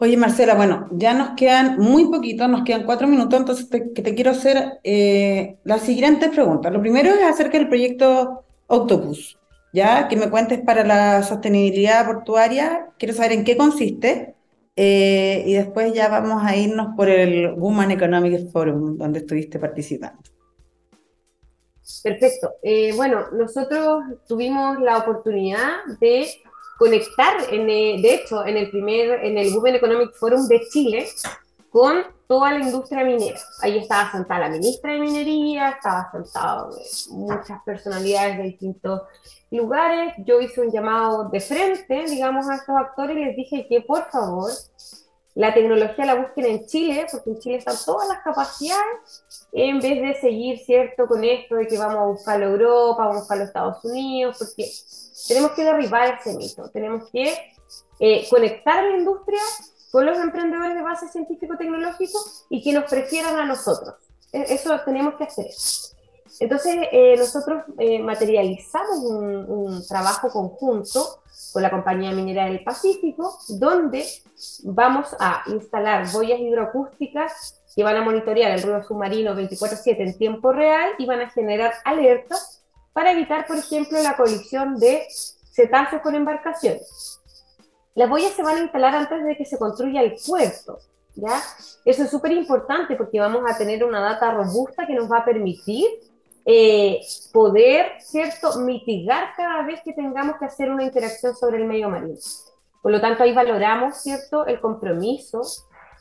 Oye, 0.00 0.16
Marcela, 0.16 0.54
bueno, 0.54 0.86
ya 0.92 1.12
nos 1.12 1.30
quedan 1.30 1.76
muy 1.78 2.04
poquitos, 2.06 2.48
nos 2.48 2.62
quedan 2.62 2.84
cuatro 2.84 3.08
minutos, 3.08 3.40
entonces 3.40 3.68
te, 3.68 3.92
que 3.92 4.00
te 4.00 4.14
quiero 4.14 4.30
hacer 4.30 4.78
eh, 4.84 5.56
las 5.64 5.82
siguientes 5.82 6.30
preguntas. 6.30 6.72
Lo 6.72 6.80
primero 6.80 7.10
es 7.10 7.22
acerca 7.24 7.58
del 7.58 7.68
proyecto 7.68 8.44
Octopus, 8.68 9.38
ya 9.72 10.06
que 10.06 10.14
me 10.14 10.30
cuentes 10.30 10.60
para 10.60 10.84
la 10.84 11.24
sostenibilidad 11.24 12.06
portuaria, 12.06 12.90
quiero 12.96 13.12
saber 13.12 13.32
en 13.32 13.44
qué 13.44 13.56
consiste, 13.56 14.36
eh, 14.76 15.42
y 15.44 15.54
después 15.54 15.92
ya 15.92 16.08
vamos 16.08 16.44
a 16.44 16.54
irnos 16.54 16.94
por 16.96 17.08
el 17.08 17.52
Women 17.54 17.90
Economic 17.90 18.52
Forum, 18.52 18.96
donde 18.96 19.18
estuviste 19.18 19.58
participando. 19.58 20.22
Perfecto. 22.02 22.54
Eh, 22.62 22.92
bueno, 22.94 23.30
nosotros 23.32 24.04
tuvimos 24.26 24.78
la 24.80 24.98
oportunidad 24.98 25.84
de 26.00 26.28
conectar, 26.78 27.36
en, 27.50 27.68
eh, 27.68 28.00
de 28.00 28.14
hecho, 28.14 28.46
en 28.46 28.56
el 28.56 28.70
primer, 28.70 29.24
en 29.24 29.36
el 29.36 29.52
Women 29.52 29.76
Economic 29.76 30.14
Forum 30.14 30.46
de 30.46 30.60
Chile, 30.70 31.08
con 31.70 32.04
toda 32.26 32.52
la 32.52 32.60
industria 32.60 33.04
minera. 33.04 33.38
Ahí 33.62 33.78
estaba 33.78 34.12
sentada 34.12 34.40
la 34.40 34.50
ministra 34.50 34.92
de 34.92 35.00
Minería, 35.00 35.70
estaba 35.70 36.10
sentado 36.12 36.70
muchas 37.10 37.62
personalidades 37.64 38.36
de 38.36 38.42
distintos 38.44 39.02
lugares. 39.50 40.14
Yo 40.18 40.40
hice 40.40 40.60
un 40.60 40.70
llamado 40.70 41.28
de 41.30 41.40
frente, 41.40 42.04
digamos, 42.06 42.48
a 42.48 42.56
estos 42.56 42.76
actores 42.76 43.16
y 43.16 43.24
les 43.24 43.36
dije 43.36 43.66
que 43.68 43.80
por 43.80 44.10
favor 44.10 44.50
la 45.38 45.54
tecnología 45.54 46.04
la 46.04 46.16
busquen 46.16 46.46
en 46.46 46.66
Chile, 46.66 47.06
porque 47.12 47.30
en 47.30 47.38
Chile 47.38 47.56
están 47.58 47.76
todas 47.86 48.08
las 48.08 48.24
capacidades, 48.24 49.24
en 49.52 49.78
vez 49.78 50.02
de 50.02 50.20
seguir, 50.20 50.58
¿cierto?, 50.58 51.06
con 51.06 51.22
esto 51.22 51.54
de 51.54 51.68
que 51.68 51.78
vamos 51.78 51.96
a 51.96 52.06
buscar 52.06 52.42
Europa, 52.42 53.04
vamos 53.04 53.16
a 53.16 53.20
buscar 53.20 53.38
los 53.38 53.46
Estados 53.46 53.84
Unidos, 53.84 54.36
porque 54.36 54.68
tenemos 55.28 55.52
que 55.52 55.62
derribar 55.62 56.18
ese 56.18 56.36
mito, 56.36 56.68
tenemos 56.70 57.08
que 57.12 57.38
eh, 58.00 58.26
conectar 58.28 58.78
a 58.78 58.88
la 58.88 58.96
industria 58.96 59.40
con 59.92 60.06
los 60.06 60.18
emprendedores 60.18 60.74
de 60.74 60.82
base 60.82 61.08
científico-tecnológico 61.08 62.18
y 62.50 62.60
que 62.60 62.72
nos 62.72 62.90
prefieran 62.90 63.36
a 63.36 63.46
nosotros. 63.46 63.94
E, 64.32 64.54
eso 64.54 64.76
tenemos 64.84 65.14
que 65.14 65.22
hacer. 65.22 65.46
Entonces, 66.40 66.78
eh, 66.90 67.14
nosotros 67.16 67.62
eh, 67.78 68.00
materializamos 68.00 69.04
un, 69.04 69.48
un, 69.48 69.86
trabajo 69.86 70.30
conjunto 70.30 71.20
con 71.52 71.62
la 71.62 71.70
Compañía 71.70 72.12
Minera 72.12 72.46
del 72.46 72.62
Pacífico, 72.62 73.38
donde 73.48 74.04
vamos 74.64 75.14
a 75.18 75.42
instalar 75.46 76.10
boyas 76.12 76.40
hidroacústicas 76.40 77.62
que 77.74 77.84
van 77.84 77.96
a 77.96 78.02
monitorear 78.02 78.52
el 78.52 78.62
ruido 78.62 78.82
submarino 78.82 79.34
24/7 79.34 80.02
en 80.02 80.18
tiempo 80.18 80.52
real 80.52 80.90
y 80.98 81.06
van 81.06 81.20
a 81.20 81.30
generar 81.30 81.74
alertas 81.84 82.62
para 82.92 83.12
evitar, 83.12 83.46
por 83.46 83.56
ejemplo, 83.56 84.02
la 84.02 84.16
colisión 84.16 84.78
de 84.78 85.06
cetáceos 85.52 86.02
con 86.02 86.14
embarcaciones. 86.14 87.20
Las 87.94 88.08
boyas 88.08 88.32
se 88.32 88.42
van 88.42 88.56
a 88.56 88.62
instalar 88.62 88.94
antes 88.94 89.24
de 89.24 89.36
que 89.36 89.44
se 89.44 89.58
construya 89.58 90.02
el 90.02 90.14
puerto, 90.26 90.78
¿ya? 91.14 91.40
Eso 91.84 92.04
es 92.04 92.10
súper 92.10 92.32
importante 92.32 92.96
porque 92.96 93.20
vamos 93.20 93.42
a 93.48 93.56
tener 93.56 93.84
una 93.84 94.00
data 94.00 94.30
robusta 94.32 94.86
que 94.86 94.94
nos 94.94 95.10
va 95.10 95.18
a 95.18 95.24
permitir 95.24 95.86
eh, 96.50 97.02
poder, 97.30 98.00
¿cierto?, 98.00 98.60
mitigar 98.60 99.34
cada 99.36 99.64
vez 99.64 99.82
que 99.84 99.92
tengamos 99.92 100.36
que 100.38 100.46
hacer 100.46 100.70
una 100.70 100.82
interacción 100.82 101.36
sobre 101.36 101.58
el 101.58 101.66
medio 101.66 101.90
marino. 101.90 102.16
Por 102.80 102.90
lo 102.90 103.02
tanto, 103.02 103.22
ahí 103.22 103.34
valoramos, 103.34 103.98
¿cierto?, 103.98 104.46
el 104.46 104.58
compromiso 104.58 105.42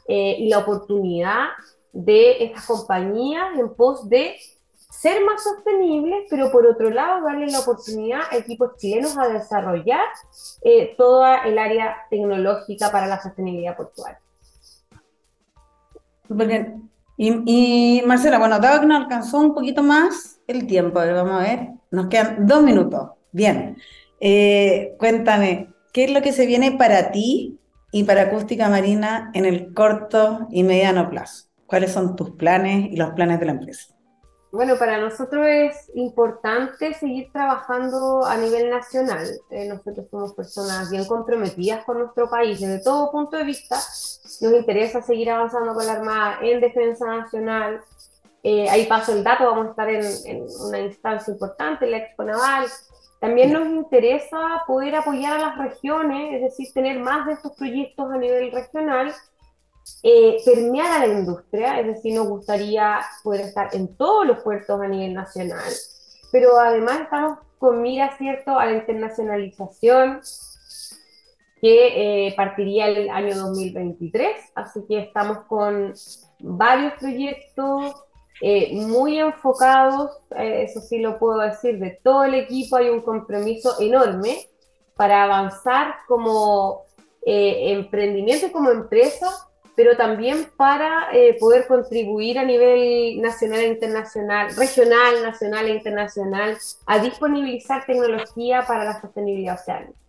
eh, 0.07 0.38
y 0.39 0.47
la 0.47 0.60
oportunidad 0.60 1.47
de 1.91 2.45
estas 2.45 2.65
compañías 2.65 3.60
en 3.60 3.75
pos 3.75 4.07
de 4.07 4.38
ser 4.89 5.21
más 5.25 5.43
sostenibles, 5.43 6.27
pero 6.29 6.49
por 6.49 6.65
otro 6.65 6.91
lado 6.91 7.25
darle 7.25 7.47
la 7.47 7.60
oportunidad 7.60 8.21
a 8.31 8.38
equipos 8.38 8.77
chilenos 8.77 9.17
a 9.17 9.27
desarrollar 9.27 10.05
eh, 10.62 10.95
toda 10.95 11.39
el 11.39 11.60
área 11.60 11.97
tecnológica 12.10 12.89
para 12.89 13.07
la 13.07 13.21
sostenibilidad 13.21 13.75
portuaria. 13.75 14.21
Bien. 16.29 16.89
Y, 17.17 18.01
Marcela, 18.05 18.39
bueno, 18.39 18.60
dado 18.60 18.79
que 18.79 18.86
nos 18.86 19.01
alcanzó 19.01 19.39
un 19.39 19.53
poquito 19.53 19.83
más 19.83 20.37
el 20.47 20.65
tiempo, 20.65 20.99
vamos 20.99 21.33
a 21.33 21.43
ver, 21.43 21.69
nos 21.91 22.07
quedan 22.07 22.47
dos 22.47 22.63
minutos. 22.63 23.12
Bien, 23.31 23.77
eh, 24.19 24.95
cuéntame, 24.97 25.73
¿qué 25.93 26.05
es 26.05 26.12
lo 26.12 26.21
que 26.21 26.31
se 26.31 26.45
viene 26.45 26.71
para 26.71 27.12
ti 27.12 27.60
y 27.91 28.03
para 28.05 28.23
acústica 28.23 28.69
marina 28.69 29.29
en 29.33 29.45
el 29.45 29.73
corto 29.73 30.47
y 30.49 30.63
mediano 30.63 31.10
plazo? 31.10 31.47
¿Cuáles 31.65 31.91
son 31.91 32.15
tus 32.15 32.31
planes 32.31 32.89
y 32.91 32.95
los 32.95 33.12
planes 33.12 33.39
de 33.39 33.45
la 33.45 33.51
empresa? 33.51 33.97
Bueno, 34.49 34.77
para 34.77 34.97
nosotros 34.97 35.45
es 35.45 35.91
importante 35.93 36.93
seguir 36.93 37.29
trabajando 37.33 38.25
a 38.25 38.38
nivel 38.38 38.69
nacional. 38.69 39.27
Eh, 39.49 39.67
nosotros 39.67 40.07
somos 40.10 40.33
personas 40.33 40.89
bien 40.89 41.03
comprometidas 41.03 41.83
con 41.83 41.99
nuestro 41.99 42.29
país 42.29 42.62
desde 42.62 42.81
todo 42.81 43.12
punto 43.12 43.36
de 43.36 43.43
vista. 43.43 43.75
Nos 43.75 44.53
interesa 44.53 45.01
seguir 45.01 45.29
avanzando 45.29 45.73
con 45.73 45.86
la 45.86 45.93
Armada 45.93 46.39
en 46.41 46.62
defensa 46.62 47.05
nacional. 47.05 47.81
Eh, 48.49 48.69
ahí 48.69 48.86
paso 48.86 49.12
el 49.12 49.25
dato, 49.25 49.43
vamos 49.43 49.67
a 49.67 49.69
estar 49.71 49.89
en, 49.89 50.47
una 50.69 50.79
instancia 50.79 51.33
importante, 51.33 51.86
la 51.86 51.97
Expo 51.97 52.23
Naval. 52.23 52.65
También 53.19 53.51
nos 53.51 53.67
interesa 53.67 54.63
poder 54.65 54.95
apoyar 54.95 55.33
a 55.33 55.39
las 55.39 55.57
regiones, 55.57 56.36
es 56.36 56.41
decir, 56.43 56.71
tener 56.73 56.97
más 56.97 57.25
de 57.25 57.33
estos 57.33 57.51
proyectos 57.57 58.10
a 58.10 58.17
nivel 58.17 58.53
regional 58.53 59.13
eh, 60.01 60.38
permear 60.45 61.03
a 61.03 61.07
la 61.07 61.13
industria, 61.19 61.77
es 61.81 61.88
decir, 61.88 62.15
nos 62.15 62.29
gustaría 62.29 63.01
poder 63.21 63.41
estar 63.47 63.75
en 63.75 63.97
todos 63.97 64.25
los 64.25 64.39
puertos 64.43 64.79
a 64.79 64.88
nivel 64.88 65.13
nacional, 65.13 65.73
pero 66.31 66.57
además 66.57 67.01
estamos 67.01 67.39
con 67.60 67.81
mira, 67.81 68.15
¿cierto?, 68.17 68.57
a 68.57 68.65
la 68.65 68.77
internacionalización 68.77 70.21
que 71.60 72.27
eh, 72.27 72.33
partiría 72.38 72.88
el 72.88 73.10
año 73.10 73.36
2023, 73.36 74.38
así 74.55 74.86
que 74.88 74.99
estamos 74.99 75.39
con 75.49 75.93
varios 76.39 76.93
proyectos 76.93 78.06
eh, 78.41 78.73
muy 78.73 79.19
enfocados, 79.19 80.12
eh, 80.38 80.65
eso 80.67 80.82
sí 80.82 81.00
lo 81.00 81.19
puedo 81.19 81.39
decir, 81.39 81.80
de 81.80 82.00
todo 82.04 82.23
el 82.23 82.36
equipo 82.36 82.78
hay 82.78 82.89
un 82.89 83.02
compromiso 83.02 83.80
enorme 83.80 84.50
para 84.95 85.23
avanzar 85.23 85.95
como 86.08 86.86
emprendimiento 87.30 88.45
y 88.45 88.52
como 88.52 88.71
empresa 88.71 89.28
pero 89.78 89.95
también 89.95 90.50
para 90.58 91.10
eh, 91.13 91.38
poder 91.39 91.67
contribuir 91.67 92.39
a 92.39 92.43
nivel 92.43 93.21
nacional 93.21 93.60
e 93.60 93.67
internacional, 93.67 94.56
regional, 94.56 95.21
nacional 95.21 95.67
e 95.67 95.76
internacional, 95.76 96.58
a 96.88 96.97
disponibilizar 96.97 97.86
tecnología 97.86 98.65
para 98.65 98.84
la 98.86 99.00
sostenibilidad 99.00 99.54
oceánica. 99.54 100.00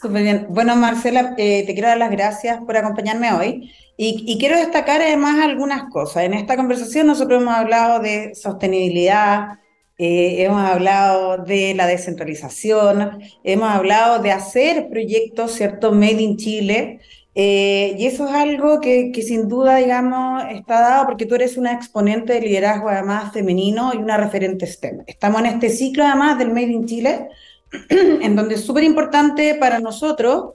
Bueno, 0.00 0.76
Marcela, 0.76 1.34
eh, 1.38 1.64
te 1.66 1.72
quiero 1.72 1.88
dar 1.88 1.98
las 1.98 2.12
gracias 2.12 2.60
por 2.64 2.76
acompañarme 2.76 3.32
hoy 3.32 3.72
y, 3.96 4.38
quiero 4.38 4.56
destacar 4.56 5.02
además 5.02 5.44
algunas 5.44 5.90
cosas. 5.90 6.22
En 6.22 6.34
esta 6.34 6.56
conversación 6.56 7.08
nosotros 7.08 7.42
hemos 7.42 7.54
hablado 7.54 7.98
de 7.98 8.32
sostenibilidad, 8.36 9.58
eh, 9.98 10.44
hemos 10.44 10.62
hablado 10.62 11.38
de 11.38 11.74
la 11.74 11.88
descentralización, 11.88 13.18
hemos 13.42 13.68
hablado 13.70 14.22
de 14.22 14.30
hacer 14.30 14.88
proyectos, 14.88 15.52
¿cierto? 15.54 15.90
Made 15.90 16.22
in 16.22 16.36
Chile. 16.36 17.00
Eh, 17.34 17.96
y 17.98 18.06
eso 18.06 18.28
es 18.28 18.34
algo 18.34 18.80
que, 18.80 19.12
sin 19.26 19.48
duda, 19.48 19.76
digamos, 19.76 20.44
está 20.52 20.80
dado 20.80 21.06
porque 21.06 21.26
tú 21.26 21.34
eres 21.34 21.56
una 21.56 21.72
exponente 21.72 22.34
de 22.34 22.40
liderazgo 22.40 22.88
además 22.88 23.32
femenino 23.32 23.92
y 23.94 23.96
una 23.96 24.16
referente 24.16 24.66
STEM. 24.66 25.02
Estamos 25.08 25.40
en 25.40 25.46
este 25.46 25.70
ciclo 25.70 26.04
además 26.04 26.38
del 26.38 26.50
Made 26.50 26.72
in 26.72 26.86
Chile, 26.86 27.28
en 27.88 28.36
donde 28.36 28.54
es 28.54 28.64
súper 28.64 28.84
importante 28.84 29.54
para 29.54 29.78
nosotros 29.80 30.54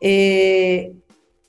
eh, 0.00 0.92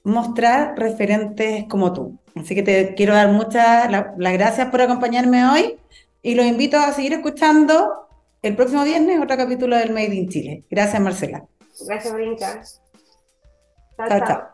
mostrar 0.03 0.77
referentes 0.77 1.65
como 1.69 1.93
tú. 1.93 2.19
Así 2.35 2.55
que 2.55 2.63
te 2.63 2.95
quiero 2.95 3.13
dar 3.13 3.29
muchas 3.29 3.91
las 3.91 4.33
gracias 4.33 4.69
por 4.69 4.81
acompañarme 4.81 5.45
hoy 5.45 5.77
y 6.21 6.35
los 6.35 6.45
invito 6.45 6.77
a 6.77 6.91
seguir 6.91 7.13
escuchando 7.13 8.07
el 8.41 8.55
próximo 8.55 8.83
viernes 8.83 9.21
otro 9.21 9.37
capítulo 9.37 9.77
del 9.77 9.91
Made 9.91 10.15
in 10.15 10.29
Chile. 10.29 10.63
Gracias, 10.69 11.01
Marcela. 11.01 11.45
Gracias, 11.87 12.13
Brinca. 12.13 12.61
chao. 13.97 14.19
chao. 14.25 14.52